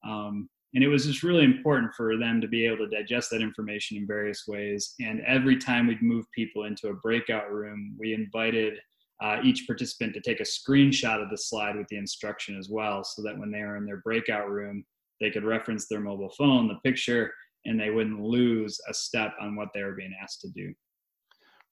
Um, 0.08 0.50
and 0.76 0.84
it 0.84 0.88
was 0.88 1.08
just 1.08 1.24
really 1.24 1.46
important 1.46 1.94
for 1.96 2.18
them 2.18 2.42
to 2.42 2.48
be 2.48 2.68
able 2.68 2.78
to 2.78 2.96
digest 2.96 3.32
that 3.32 3.42
information 3.42 3.98
in 3.98 4.06
various 4.06 4.44
ways. 4.48 4.94
And 5.00 5.22
every 5.22 5.58
time 5.58 5.88
we'd 5.88 6.04
move 6.04 6.26
people 6.36 6.66
into 6.66 6.90
a 6.90 6.94
breakout 6.94 7.52
room, 7.52 7.96
we 7.98 8.14
invited 8.14 8.78
uh, 9.22 9.38
each 9.44 9.66
participant 9.66 10.14
to 10.14 10.22
take 10.22 10.40
a 10.40 10.44
screenshot 10.44 11.22
of 11.22 11.30
the 11.30 11.38
slide 11.38 11.76
with 11.76 11.88
the 11.88 11.98
instruction 11.98 12.58
as 12.58 12.70
well, 12.70 13.04
so 13.04 13.22
that 13.24 13.38
when 13.38 13.52
they 13.52 13.62
were 13.62 13.78
in 13.78 13.86
their 13.86 14.02
breakout 14.04 14.50
room, 14.50 14.86
they 15.20 15.32
could 15.32 15.44
reference 15.44 15.88
their 15.88 16.00
mobile 16.00 16.32
phone, 16.38 16.68
the 16.68 16.80
picture, 16.84 17.32
and 17.66 17.80
they 17.80 17.90
wouldn't 17.90 18.22
lose 18.22 18.80
a 18.88 18.94
step 18.94 19.34
on 19.42 19.56
what 19.56 19.70
they 19.74 19.84
were 19.84 19.96
being 19.96 20.14
asked 20.22 20.42
to 20.42 20.50
do. 20.50 20.74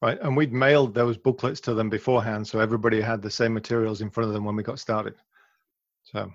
Right, 0.02 0.18
and 0.22 0.36
we'd 0.36 0.54
mailed 0.54 0.94
those 0.94 1.18
booklets 1.18 1.62
to 1.62 1.74
them 1.74 1.90
beforehand, 1.90 2.48
so 2.48 2.60
everybody 2.60 3.00
had 3.00 3.22
the 3.22 3.32
same 3.32 3.54
materials 3.54 4.02
in 4.02 4.10
front 4.10 4.28
of 4.28 4.34
them 4.34 4.44
when 4.44 4.56
we 4.56 4.64
got 4.64 4.80
started. 4.80 5.16
So, 6.04 6.32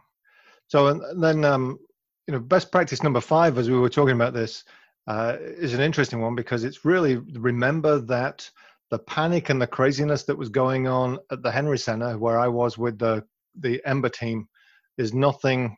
so 0.68 0.86
and 0.88 1.22
then 1.22 1.44
um, 1.44 1.78
you 2.26 2.32
know, 2.34 2.40
best 2.40 2.70
practice 2.70 3.02
number 3.02 3.20
five, 3.20 3.58
as 3.58 3.68
we 3.68 3.76
were 3.76 3.88
talking 3.88 4.14
about 4.14 4.32
this, 4.32 4.64
uh, 5.06 5.36
is 5.40 5.74
an 5.74 5.80
interesting 5.80 6.20
one 6.20 6.34
because 6.34 6.64
it's 6.64 6.84
really 6.84 7.16
remember 7.16 7.98
that 7.98 8.48
the 8.90 8.98
panic 8.98 9.50
and 9.50 9.62
the 9.62 9.66
craziness 9.66 10.24
that 10.24 10.36
was 10.36 10.48
going 10.48 10.88
on 10.88 11.18
at 11.30 11.42
the 11.42 11.50
Henry 11.50 11.78
Center, 11.78 12.18
where 12.18 12.38
I 12.38 12.48
was 12.48 12.76
with 12.76 12.98
the 12.98 13.24
the 13.58 13.80
EMBA 13.86 14.12
team, 14.12 14.48
is 14.98 15.14
nothing 15.14 15.76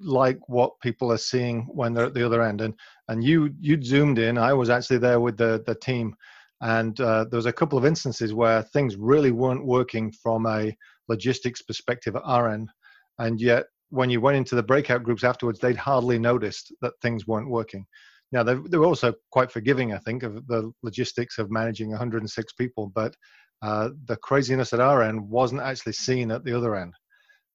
like 0.00 0.38
what 0.48 0.78
people 0.80 1.10
are 1.12 1.18
seeing 1.18 1.62
when 1.62 1.92
they're 1.92 2.06
at 2.06 2.14
the 2.14 2.24
other 2.24 2.42
end. 2.42 2.60
And 2.60 2.74
and 3.08 3.22
you 3.22 3.54
you 3.60 3.82
zoomed 3.82 4.18
in. 4.18 4.38
I 4.38 4.52
was 4.52 4.70
actually 4.70 4.98
there 4.98 5.20
with 5.20 5.36
the 5.36 5.62
the 5.66 5.74
team, 5.74 6.14
and 6.60 7.00
uh, 7.00 7.24
there 7.30 7.38
was 7.38 7.46
a 7.46 7.52
couple 7.52 7.78
of 7.78 7.86
instances 7.86 8.34
where 8.34 8.62
things 8.62 8.96
really 8.96 9.30
weren't 9.30 9.64
working 9.64 10.12
from 10.12 10.46
a 10.46 10.76
logistics 11.08 11.62
perspective 11.62 12.16
at 12.16 12.22
our 12.24 12.48
end, 12.48 12.70
and 13.18 13.40
yet 13.40 13.66
when 13.90 14.10
you 14.10 14.20
went 14.20 14.36
into 14.36 14.54
the 14.54 14.62
breakout 14.62 15.02
groups 15.02 15.24
afterwards, 15.24 15.58
they'd 15.60 15.76
hardly 15.76 16.18
noticed 16.18 16.74
that 16.82 16.92
things 17.00 17.26
weren't 17.26 17.48
working. 17.48 17.86
Now 18.32 18.42
they're, 18.42 18.60
they're 18.64 18.84
also 18.84 19.14
quite 19.30 19.50
forgiving, 19.50 19.92
I 19.92 19.98
think, 19.98 20.22
of 20.22 20.46
the 20.46 20.70
logistics 20.82 21.38
of 21.38 21.50
managing 21.50 21.90
106 21.90 22.52
people, 22.54 22.92
but 22.94 23.14
uh, 23.62 23.90
the 24.06 24.16
craziness 24.16 24.72
at 24.72 24.80
our 24.80 25.02
end 25.02 25.20
wasn't 25.28 25.62
actually 25.62 25.94
seen 25.94 26.30
at 26.30 26.44
the 26.44 26.56
other 26.56 26.76
end. 26.76 26.94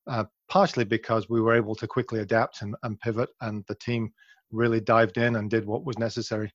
Uh, 0.06 0.26
partially 0.50 0.84
because 0.84 1.30
we 1.30 1.40
were 1.40 1.56
able 1.56 1.76
to 1.76 1.88
quickly 1.88 2.20
adapt 2.20 2.62
and, 2.62 2.76
and, 2.84 3.00
pivot, 3.00 3.30
and 3.40 3.64
the 3.70 3.76
team 3.76 4.12
really 4.52 4.82
dived 4.82 5.18
in 5.18 5.38
and 5.38 5.50
did 5.50 5.66
what 5.66 5.86
was 5.86 5.98
necessary. 5.98 6.52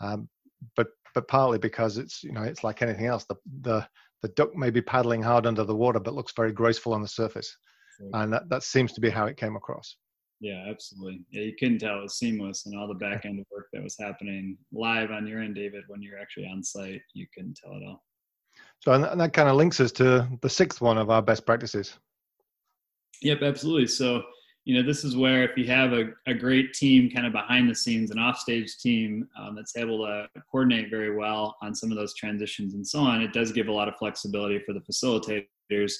Um, 0.00 0.28
but 0.76 0.86
but 1.14 1.28
partly 1.28 1.58
because 1.58 1.98
it's 1.98 2.22
you 2.22 2.32
know 2.32 2.42
it's 2.42 2.64
like 2.64 2.82
anything 2.82 3.06
else. 3.06 3.24
The 3.24 3.36
the 3.62 3.86
the 4.22 4.28
duck 4.28 4.54
may 4.54 4.70
be 4.70 4.80
paddling 4.80 5.22
hard 5.22 5.46
under 5.46 5.64
the 5.64 5.74
water, 5.74 5.98
but 5.98 6.14
looks 6.14 6.32
very 6.34 6.52
graceful 6.52 6.94
on 6.94 7.02
the 7.02 7.08
surface, 7.08 7.56
and 8.14 8.32
that, 8.32 8.48
that 8.48 8.62
seems 8.62 8.92
to 8.92 9.00
be 9.00 9.10
how 9.10 9.26
it 9.26 9.36
came 9.36 9.56
across. 9.56 9.96
Yeah, 10.42 10.64
absolutely. 10.68 11.20
Yeah, 11.30 11.42
you 11.42 11.52
couldn't 11.56 11.78
tell 11.78 12.00
it 12.00 12.02
was 12.02 12.18
seamless 12.18 12.66
and 12.66 12.76
all 12.76 12.88
the 12.88 12.94
back 12.94 13.24
end 13.24 13.46
work 13.52 13.68
that 13.72 13.82
was 13.82 13.96
happening 13.96 14.58
live 14.72 15.12
on 15.12 15.24
your 15.24 15.40
end, 15.40 15.54
David, 15.54 15.84
when 15.86 16.02
you're 16.02 16.18
actually 16.18 16.48
on 16.48 16.64
site, 16.64 17.00
you 17.14 17.28
couldn't 17.32 17.56
tell 17.62 17.76
at 17.76 17.82
all. 17.84 18.02
So, 18.80 18.90
and 18.90 19.20
that 19.20 19.32
kind 19.32 19.48
of 19.48 19.54
links 19.54 19.78
us 19.78 19.92
to 19.92 20.28
the 20.40 20.48
sixth 20.48 20.80
one 20.80 20.98
of 20.98 21.10
our 21.10 21.22
best 21.22 21.46
practices. 21.46 21.96
Yep, 23.22 23.42
absolutely. 23.42 23.86
So, 23.86 24.24
you 24.64 24.74
know, 24.74 24.84
this 24.84 25.04
is 25.04 25.16
where 25.16 25.44
if 25.44 25.56
you 25.56 25.68
have 25.68 25.92
a, 25.92 26.08
a 26.26 26.34
great 26.34 26.72
team 26.72 27.08
kind 27.08 27.24
of 27.24 27.32
behind 27.32 27.70
the 27.70 27.74
scenes, 27.76 28.10
an 28.10 28.18
offstage 28.18 28.78
team 28.78 29.28
um, 29.40 29.54
that's 29.54 29.76
able 29.76 30.04
to 30.04 30.26
coordinate 30.50 30.90
very 30.90 31.14
well 31.14 31.56
on 31.62 31.72
some 31.72 31.92
of 31.92 31.96
those 31.96 32.16
transitions 32.16 32.74
and 32.74 32.84
so 32.84 32.98
on, 32.98 33.22
it 33.22 33.32
does 33.32 33.52
give 33.52 33.68
a 33.68 33.72
lot 33.72 33.86
of 33.86 33.94
flexibility 33.96 34.60
for 34.66 34.72
the 34.72 34.80
facilitators 34.80 35.92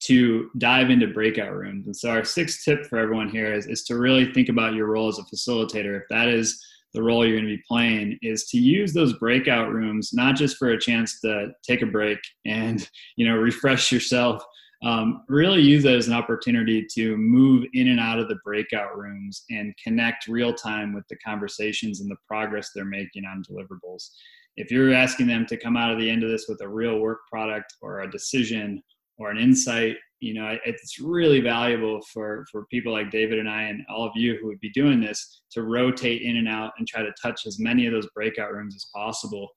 to 0.00 0.50
dive 0.58 0.90
into 0.90 1.06
breakout 1.06 1.54
rooms. 1.54 1.86
And 1.86 1.96
so 1.96 2.10
our 2.10 2.24
sixth 2.24 2.64
tip 2.64 2.86
for 2.86 2.98
everyone 2.98 3.28
here 3.28 3.52
is, 3.52 3.66
is 3.66 3.84
to 3.84 3.98
really 3.98 4.32
think 4.32 4.48
about 4.48 4.74
your 4.74 4.86
role 4.86 5.08
as 5.08 5.18
a 5.18 5.22
facilitator. 5.24 6.00
If 6.00 6.04
that 6.10 6.28
is 6.28 6.64
the 6.92 7.02
role 7.02 7.24
you're 7.24 7.36
going 7.36 7.48
to 7.48 7.56
be 7.56 7.62
playing 7.68 8.18
is 8.22 8.46
to 8.46 8.58
use 8.58 8.92
those 8.92 9.12
breakout 9.14 9.72
rooms 9.72 10.10
not 10.12 10.36
just 10.36 10.56
for 10.56 10.70
a 10.70 10.80
chance 10.80 11.20
to 11.20 11.48
take 11.62 11.82
a 11.82 11.86
break 11.86 12.18
and 12.44 12.88
you 13.16 13.26
know 13.26 13.36
refresh 13.36 13.92
yourself 13.92 14.42
um, 14.82 15.24
really 15.28 15.60
use 15.60 15.82
that 15.82 15.94
as 15.94 16.08
an 16.08 16.14
opportunity 16.14 16.86
to 16.94 17.14
move 17.16 17.66
in 17.74 17.88
and 17.88 18.00
out 18.00 18.18
of 18.18 18.28
the 18.28 18.38
breakout 18.44 18.96
rooms 18.96 19.44
and 19.50 19.74
connect 19.82 20.26
real 20.26 20.54
time 20.54 20.94
with 20.94 21.04
the 21.08 21.16
conversations 21.16 22.00
and 22.00 22.10
the 22.10 22.16
progress 22.26 22.70
they're 22.74 22.84
making 22.84 23.24
on 23.24 23.44
deliverables 23.48 24.10
if 24.56 24.70
you're 24.70 24.92
asking 24.92 25.26
them 25.26 25.46
to 25.46 25.56
come 25.56 25.76
out 25.76 25.92
of 25.92 25.98
the 25.98 26.10
end 26.10 26.24
of 26.24 26.30
this 26.30 26.46
with 26.48 26.60
a 26.62 26.68
real 26.68 26.98
work 26.98 27.20
product 27.30 27.74
or 27.82 28.00
a 28.00 28.10
decision 28.10 28.82
or 29.20 29.30
an 29.30 29.38
insight 29.38 29.96
you 30.18 30.34
know 30.34 30.56
it's 30.66 30.98
really 30.98 31.40
valuable 31.40 32.00
for 32.12 32.44
for 32.50 32.66
people 32.66 32.92
like 32.92 33.10
david 33.10 33.38
and 33.38 33.48
i 33.48 33.62
and 33.62 33.82
all 33.88 34.04
of 34.04 34.12
you 34.16 34.36
who 34.40 34.48
would 34.48 34.60
be 34.60 34.70
doing 34.70 35.00
this 35.00 35.40
to 35.50 35.62
rotate 35.62 36.22
in 36.22 36.36
and 36.36 36.48
out 36.48 36.72
and 36.78 36.86
try 36.86 37.02
to 37.02 37.12
touch 37.20 37.46
as 37.46 37.58
many 37.58 37.86
of 37.86 37.92
those 37.92 38.08
breakout 38.14 38.52
rooms 38.52 38.74
as 38.74 38.86
possible. 38.94 39.48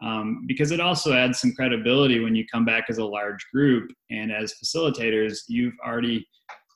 Um, 0.00 0.44
because 0.46 0.70
it 0.70 0.80
also 0.80 1.12
adds 1.12 1.40
some 1.40 1.52
credibility 1.54 2.20
when 2.20 2.36
you 2.36 2.44
come 2.46 2.64
back 2.64 2.84
as 2.88 2.98
a 2.98 3.04
large 3.04 3.44
group 3.52 3.90
and 4.10 4.30
as 4.30 4.54
facilitators 4.62 5.40
you've 5.48 5.74
already 5.84 6.24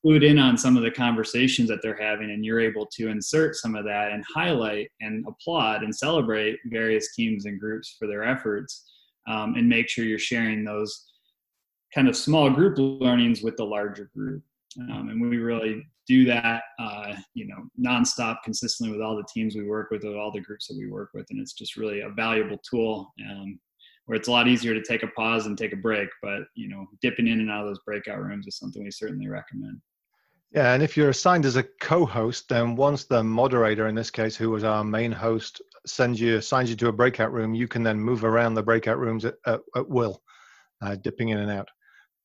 clued 0.04 0.24
in 0.28 0.40
on 0.40 0.58
some 0.58 0.76
of 0.76 0.82
the 0.82 0.90
conversations 0.90 1.68
that 1.68 1.80
they're 1.82 2.00
having 2.00 2.32
and 2.32 2.44
you're 2.44 2.58
able 2.58 2.84
to 2.86 3.10
insert 3.10 3.54
some 3.54 3.76
of 3.76 3.84
that 3.84 4.10
and 4.10 4.24
highlight 4.34 4.90
and 5.00 5.24
applaud 5.28 5.84
and 5.84 5.94
celebrate 5.94 6.58
various 6.66 7.14
teams 7.14 7.46
and 7.46 7.60
groups 7.60 7.94
for 7.96 8.08
their 8.08 8.24
efforts 8.24 8.90
um, 9.28 9.54
and 9.54 9.68
make 9.68 9.88
sure 9.88 10.04
you're 10.04 10.18
sharing 10.18 10.64
those 10.64 11.11
kind 11.94 12.08
of 12.08 12.16
small 12.16 12.50
group 12.50 12.76
learnings 12.78 13.42
with 13.42 13.56
the 13.56 13.64
larger 13.64 14.10
group. 14.16 14.42
Um, 14.78 15.10
and 15.10 15.20
we 15.20 15.36
really 15.36 15.86
do 16.08 16.24
that 16.24 16.62
uh, 16.78 17.14
you 17.34 17.46
know 17.46 17.64
nonstop 17.78 18.38
consistently 18.42 18.92
with 18.96 19.04
all 19.04 19.16
the 19.16 19.26
teams 19.32 19.54
we 19.54 19.66
work 19.66 19.90
with 19.90 20.02
with 20.02 20.16
all 20.16 20.32
the 20.32 20.40
groups 20.40 20.66
that 20.66 20.76
we 20.76 20.90
work 20.90 21.10
with. 21.14 21.26
And 21.30 21.40
it's 21.40 21.52
just 21.52 21.76
really 21.76 22.00
a 22.00 22.10
valuable 22.10 22.58
tool 22.68 23.12
um, 23.30 23.58
where 24.06 24.16
it's 24.16 24.28
a 24.28 24.32
lot 24.32 24.48
easier 24.48 24.74
to 24.74 24.82
take 24.82 25.02
a 25.02 25.08
pause 25.08 25.46
and 25.46 25.56
take 25.56 25.72
a 25.72 25.76
break. 25.76 26.08
But 26.22 26.42
you 26.54 26.68
know 26.68 26.86
dipping 27.02 27.28
in 27.28 27.40
and 27.40 27.50
out 27.50 27.62
of 27.62 27.68
those 27.68 27.84
breakout 27.84 28.22
rooms 28.22 28.46
is 28.46 28.56
something 28.56 28.82
we 28.82 28.90
certainly 28.90 29.28
recommend. 29.28 29.80
Yeah, 30.52 30.74
and 30.74 30.82
if 30.82 30.98
you're 30.98 31.08
assigned 31.08 31.46
as 31.46 31.56
a 31.56 31.62
co-host, 31.80 32.50
then 32.50 32.76
once 32.76 33.04
the 33.04 33.24
moderator, 33.24 33.88
in 33.88 33.94
this 33.94 34.10
case, 34.10 34.36
who 34.36 34.50
was 34.50 34.64
our 34.64 34.84
main 34.84 35.10
host, 35.10 35.62
sends 35.86 36.20
you 36.20 36.36
assigns 36.36 36.68
you 36.68 36.76
to 36.76 36.88
a 36.88 36.92
breakout 36.92 37.32
room, 37.32 37.54
you 37.54 37.66
can 37.66 37.82
then 37.82 37.98
move 37.98 38.22
around 38.22 38.52
the 38.52 38.62
breakout 38.62 38.98
rooms 38.98 39.24
at, 39.24 39.34
at, 39.46 39.60
at 39.76 39.88
will, 39.88 40.22
uh, 40.82 40.94
dipping 40.96 41.30
in 41.30 41.38
and 41.38 41.50
out. 41.50 41.68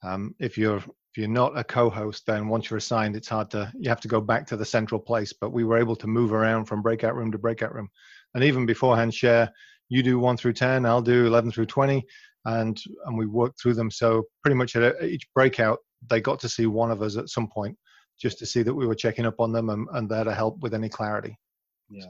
Um, 0.03 0.35
if 0.39 0.57
you're 0.57 0.77
if 0.77 1.17
you're 1.17 1.27
not 1.27 1.57
a 1.57 1.63
co-host, 1.63 2.25
then 2.27 2.47
once 2.47 2.69
you're 2.69 2.77
assigned, 2.77 3.15
it's 3.15 3.27
hard 3.27 3.49
to 3.51 3.71
you 3.77 3.89
have 3.89 4.01
to 4.01 4.07
go 4.07 4.21
back 4.21 4.45
to 4.47 4.57
the 4.57 4.65
central 4.65 4.99
place. 4.99 5.33
But 5.33 5.51
we 5.51 5.63
were 5.63 5.77
able 5.77 5.95
to 5.97 6.07
move 6.07 6.33
around 6.33 6.65
from 6.65 6.81
breakout 6.81 7.15
room 7.15 7.31
to 7.31 7.37
breakout 7.37 7.73
room, 7.73 7.89
and 8.33 8.43
even 8.43 8.65
beforehand 8.65 9.13
share. 9.13 9.51
You 9.89 10.03
do 10.03 10.19
one 10.19 10.35
through 10.35 10.53
ten, 10.53 10.85
I'll 10.85 11.01
do 11.01 11.25
eleven 11.25 11.51
through 11.51 11.67
twenty, 11.67 12.05
and 12.45 12.79
and 13.05 13.17
we 13.17 13.25
worked 13.25 13.61
through 13.61 13.75
them. 13.75 13.89
So 13.89 14.23
pretty 14.43 14.55
much 14.55 14.75
at 14.75 15.01
each 15.01 15.27
breakout, 15.33 15.79
they 16.09 16.19
got 16.21 16.39
to 16.41 16.49
see 16.49 16.65
one 16.65 16.91
of 16.91 17.01
us 17.01 17.17
at 17.17 17.29
some 17.29 17.47
point 17.47 17.77
just 18.19 18.39
to 18.39 18.45
see 18.45 18.63
that 18.63 18.73
we 18.73 18.87
were 18.87 18.95
checking 18.95 19.25
up 19.25 19.39
on 19.39 19.51
them 19.51 19.69
and, 19.69 19.87
and 19.93 20.09
there 20.09 20.23
to 20.23 20.33
help 20.33 20.59
with 20.59 20.73
any 20.73 20.89
clarity. 20.89 21.37
Yeah. 21.89 22.01
So, 22.01 22.09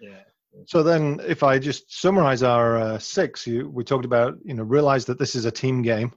yeah. 0.00 0.20
So 0.66 0.82
then, 0.82 1.20
if 1.26 1.42
I 1.42 1.58
just 1.58 2.00
summarize 2.00 2.42
our 2.42 2.78
uh, 2.78 2.98
six, 2.98 3.46
you, 3.46 3.68
we 3.68 3.84
talked 3.84 4.06
about 4.06 4.38
you 4.44 4.54
know 4.54 4.62
realize 4.62 5.04
that 5.06 5.18
this 5.18 5.34
is 5.34 5.44
a 5.44 5.50
team 5.50 5.82
game, 5.82 6.12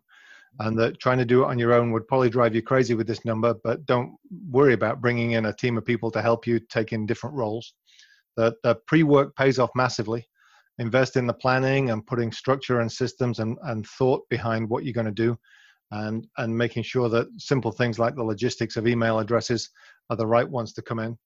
and 0.60 0.78
that 0.80 1.00
trying 1.00 1.20
to 1.20 1.26
do 1.26 1.44
it 1.44 1.48
on 1.48 1.60
your 1.60 1.74
own 1.74 1.92
would 1.92 2.08
probably 2.08 2.30
drive 2.30 2.56
you 2.56 2.62
crazy 2.62 2.94
with 2.94 3.08
this 3.08 3.24
number. 3.26 3.54
But 3.64 3.86
don't 3.86 4.16
worry 4.50 4.74
about 4.74 5.02
bringing 5.02 5.32
in 5.32 5.46
a 5.46 5.54
team 5.54 5.78
of 5.78 5.86
people 5.86 6.12
to 6.12 6.22
help 6.22 6.48
you 6.48 6.60
take 6.60 6.92
in 6.92 7.06
different 7.06 7.36
roles. 7.36 7.74
The, 8.36 8.56
the 8.64 8.76
pre-work 8.88 9.36
pays 9.36 9.60
off 9.60 9.70
massively. 9.76 10.28
Invest 10.80 11.18
in 11.18 11.28
the 11.28 11.34
planning 11.34 11.92
and 11.92 12.06
putting 12.06 12.32
structure 12.32 12.80
and 12.80 12.92
systems 12.92 13.40
and, 13.40 13.58
and 13.64 13.86
thought 13.86 14.28
behind 14.30 14.70
what 14.70 14.84
you're 14.84 14.94
going 14.94 15.06
to 15.06 15.12
do 15.12 15.38
and 15.92 16.28
and 16.38 16.56
making 16.56 16.84
sure 16.84 17.10
that 17.10 17.28
simple 17.38 17.72
things 17.72 17.98
like 17.98 18.16
the 18.16 18.24
logistics 18.24 18.78
of 18.78 18.88
email 18.88 19.20
addresses 19.20 19.70
are 20.10 20.16
the 20.16 20.28
right 20.28 20.48
ones 20.48 20.74
to 20.74 20.82
come 20.82 21.00
in 21.00 21.18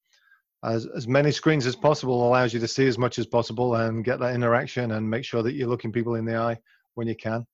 as, 0.63 0.87
as 0.95 1.07
many 1.07 1.31
screens 1.31 1.65
as 1.65 1.75
possible 1.75 2.25
allows 2.25 2.53
you 2.53 2.59
to 2.59 2.67
see 2.67 2.87
as 2.87 2.97
much 2.97 3.19
as 3.19 3.25
possible 3.25 3.75
and 3.75 4.05
get 4.05 4.19
that 4.19 4.33
interaction 4.33 4.91
and 4.91 5.09
make 5.09 5.25
sure 5.25 5.43
that 5.43 5.53
you're 5.53 5.67
looking 5.67 5.91
people 5.91 6.15
in 6.15 6.25
the 6.25 6.35
eye 6.35 6.57
when 6.95 7.07
you 7.07 7.15
can 7.15 7.45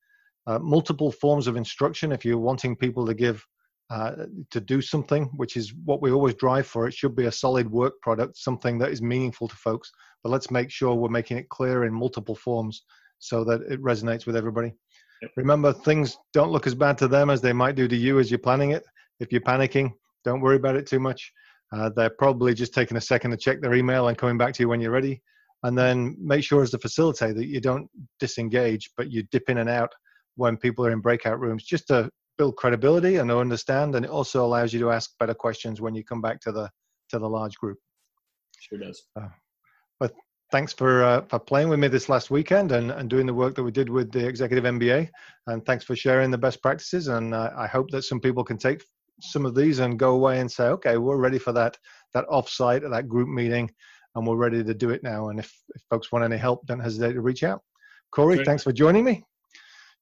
uh, 0.48 0.60
multiple 0.60 1.12
forms 1.12 1.48
of 1.48 1.56
instruction 1.56 2.12
if 2.12 2.26
you're 2.26 2.38
wanting 2.38 2.76
people 2.76 3.06
to 3.06 3.14
give 3.14 3.46
uh, 3.90 4.26
to 4.52 4.62
do 4.62 4.82
something 4.82 5.26
which 5.36 5.58
is 5.58 5.74
what 5.86 6.02
we 6.02 6.12
always 6.12 6.36
drive 6.36 6.68
for 6.68 6.88
it 6.88 6.94
should 6.94 7.16
be 7.16 7.26
a 7.26 7.32
solid 7.32 7.70
work 7.70 7.94
product 8.02 8.38
something 8.38 8.78
that 8.78 8.92
is 8.92 9.02
meaningful 9.02 9.48
to 9.48 9.56
folks 9.56 9.92
but 10.24 10.30
let's 10.30 10.52
make 10.52 10.70
sure 10.70 10.94
we're 10.94 11.10
making 11.10 11.38
it 11.38 11.50
clear 11.50 11.86
in 11.86 11.94
multiple 11.94 12.36
forms 12.36 12.84
so 13.18 13.44
that 13.44 13.62
it 13.64 13.82
resonates 13.82 14.26
with 14.26 14.36
everybody 14.36 14.74
Yep. 15.22 15.32
Remember, 15.36 15.74
things 15.74 16.18
don't 16.34 16.52
look 16.52 16.68
as 16.68 16.76
bad 16.76 16.98
to 17.00 17.08
them 17.08 17.30
as 17.30 17.42
they 17.42 17.54
might 17.54 17.76
do 17.76 17.88
to 17.88 17.96
you 17.96 18.20
as 18.20 18.32
you're 18.32 18.40
planning 18.40 18.72
it. 18.72 18.86
If 19.20 19.32
you're 19.32 19.42
panicking, 19.42 19.92
don't 20.24 20.42
worry 20.42 20.56
about 20.56 20.76
it 20.76 20.88
too 20.88 21.00
much. 21.00 21.32
Uh, 21.76 21.90
they're 21.96 22.10
probably 22.10 22.54
just 22.54 22.74
taking 22.74 22.98
a 22.98 23.02
second 23.02 23.32
to 23.32 23.38
check 23.38 23.62
their 23.62 23.74
email 23.74 24.08
and 24.08 24.18
coming 24.18 24.38
back 24.38 24.54
to 24.56 24.64
you 24.64 24.70
when 24.70 24.80
you're 24.80 24.92
ready. 24.92 25.22
And 25.64 25.78
then 25.78 26.16
make 26.20 26.44
sure 26.44 26.64
as 26.64 26.72
the 26.72 26.80
facilitator 26.80 27.36
that 27.36 27.48
you 27.48 27.60
don't 27.60 27.90
disengage, 28.20 28.92
but 28.96 29.12
you 29.12 29.24
dip 29.24 29.50
in 29.50 29.58
and 29.58 29.70
out 29.70 29.92
when 30.40 30.58
people 30.58 30.86
are 30.86 30.92
in 30.92 31.02
breakout 31.02 31.40
rooms 31.40 31.64
just 31.64 31.88
to 31.88 32.10
build 32.38 32.56
credibility 32.56 33.18
and 33.18 33.30
understand. 33.30 33.96
And 33.96 34.06
it 34.06 34.12
also 34.12 34.46
allows 34.46 34.74
you 34.74 34.80
to 34.80 34.92
ask 34.92 35.12
better 35.20 35.34
questions 35.34 35.82
when 35.82 35.94
you 35.94 36.04
come 36.04 36.22
back 36.22 36.40
to 36.42 36.52
the 36.52 36.70
to 37.10 37.20
the 37.20 37.30
large 37.30 37.56
group. 37.58 37.78
Sure 38.60 38.80
does. 38.80 39.04
Uh, 39.16 39.28
but 40.00 40.14
thanks 40.52 40.74
for 40.74 41.04
uh, 41.04 41.22
for 41.30 41.40
playing 41.40 41.70
with 41.70 41.80
me 41.80 41.90
this 41.90 42.10
last 42.10 42.32
weekend 42.32 42.72
and, 42.72 42.92
and 42.92 43.10
doing 43.10 43.26
the 43.26 43.34
work 43.34 43.56
that 43.56 43.64
we 43.64 43.72
did 43.72 43.90
with 43.90 44.12
the 44.12 44.26
executive 44.26 44.64
MBA. 44.64 45.10
And 45.48 45.66
thanks 45.66 45.84
for 45.84 45.96
sharing 45.96 46.32
the 46.32 46.38
best 46.38 46.62
practices. 46.62 47.10
And 47.10 47.34
uh, 47.36 47.52
I 47.58 47.68
hope 47.68 47.90
that 47.92 48.04
some 48.04 48.22
people 48.22 48.44
can 48.44 48.58
take 48.58 48.84
some 49.22 49.46
of 49.46 49.54
these 49.54 49.80
and 49.80 50.00
go 50.00 50.16
away 50.16 50.40
and 50.40 50.50
say, 50.50 50.66
okay, 50.66 50.98
we're 50.98 51.18
ready 51.18 51.40
for 51.40 51.52
that 51.54 51.78
that 52.14 52.26
offsite, 52.28 52.84
or 52.84 52.90
that 52.90 53.10
group 53.10 53.28
meeting, 53.28 53.70
and 54.16 54.26
we're 54.26 54.38
ready 54.38 54.64
to 54.64 54.74
do 54.74 54.92
it 54.92 55.04
now. 55.04 55.30
And 55.30 55.40
if, 55.40 55.54
if 55.76 55.82
folks 55.90 56.12
want 56.12 56.24
any 56.24 56.38
help, 56.38 56.66
don't 56.66 56.80
hesitate 56.80 57.14
to 57.14 57.22
reach 57.22 57.44
out. 57.44 57.62
Corey, 58.12 58.38
Great. 58.38 58.48
thanks 58.48 58.64
for 58.64 58.72
joining 58.72 59.04
me. 59.04 59.24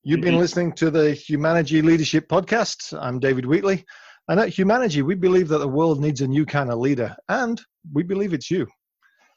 You've 0.08 0.22
been 0.22 0.38
listening 0.38 0.72
to 0.76 0.90
the 0.90 1.14
Humanity 1.14 1.82
Leadership 1.82 2.30
Podcast. 2.30 2.98
I'm 2.98 3.20
David 3.20 3.46
Wheatley. 3.46 3.84
And 4.30 4.40
at 4.40 4.48
Humanity, 4.48 5.02
we 5.02 5.16
believe 5.16 5.50
that 5.50 5.58
the 5.58 5.68
world 5.68 6.00
needs 6.00 6.22
a 6.22 6.28
new 6.28 6.46
kind 6.46 6.72
of 6.72 6.80
leader, 6.80 7.14
and 7.28 7.60
we 7.92 8.04
believe 8.04 8.32
it's 8.32 8.50
you. 8.50 8.68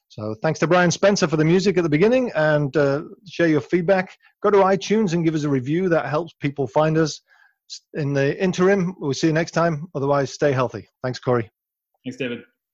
So 0.06 0.36
thanks 0.42 0.60
to 0.60 0.68
Brian 0.68 0.92
Spencer 0.92 1.26
for 1.26 1.36
the 1.36 1.44
music 1.44 1.76
at 1.76 1.82
the 1.82 1.88
beginning 1.88 2.30
and 2.36 2.76
uh, 2.76 3.02
share 3.28 3.48
your 3.48 3.60
feedback. 3.60 4.16
Go 4.44 4.50
to 4.52 4.58
iTunes 4.58 5.12
and 5.12 5.24
give 5.24 5.34
us 5.34 5.42
a 5.42 5.48
review. 5.48 5.88
That 5.88 6.06
helps 6.06 6.34
people 6.34 6.68
find 6.68 6.96
us. 6.96 7.20
In 7.94 8.12
the 8.12 8.40
interim, 8.40 8.94
we'll 9.00 9.12
see 9.12 9.26
you 9.26 9.32
next 9.32 9.50
time. 9.50 9.88
Otherwise, 9.96 10.32
stay 10.32 10.52
healthy. 10.52 10.86
Thanks, 11.02 11.18
Corey. 11.18 11.50
Thanks, 12.04 12.16
David. 12.16 12.42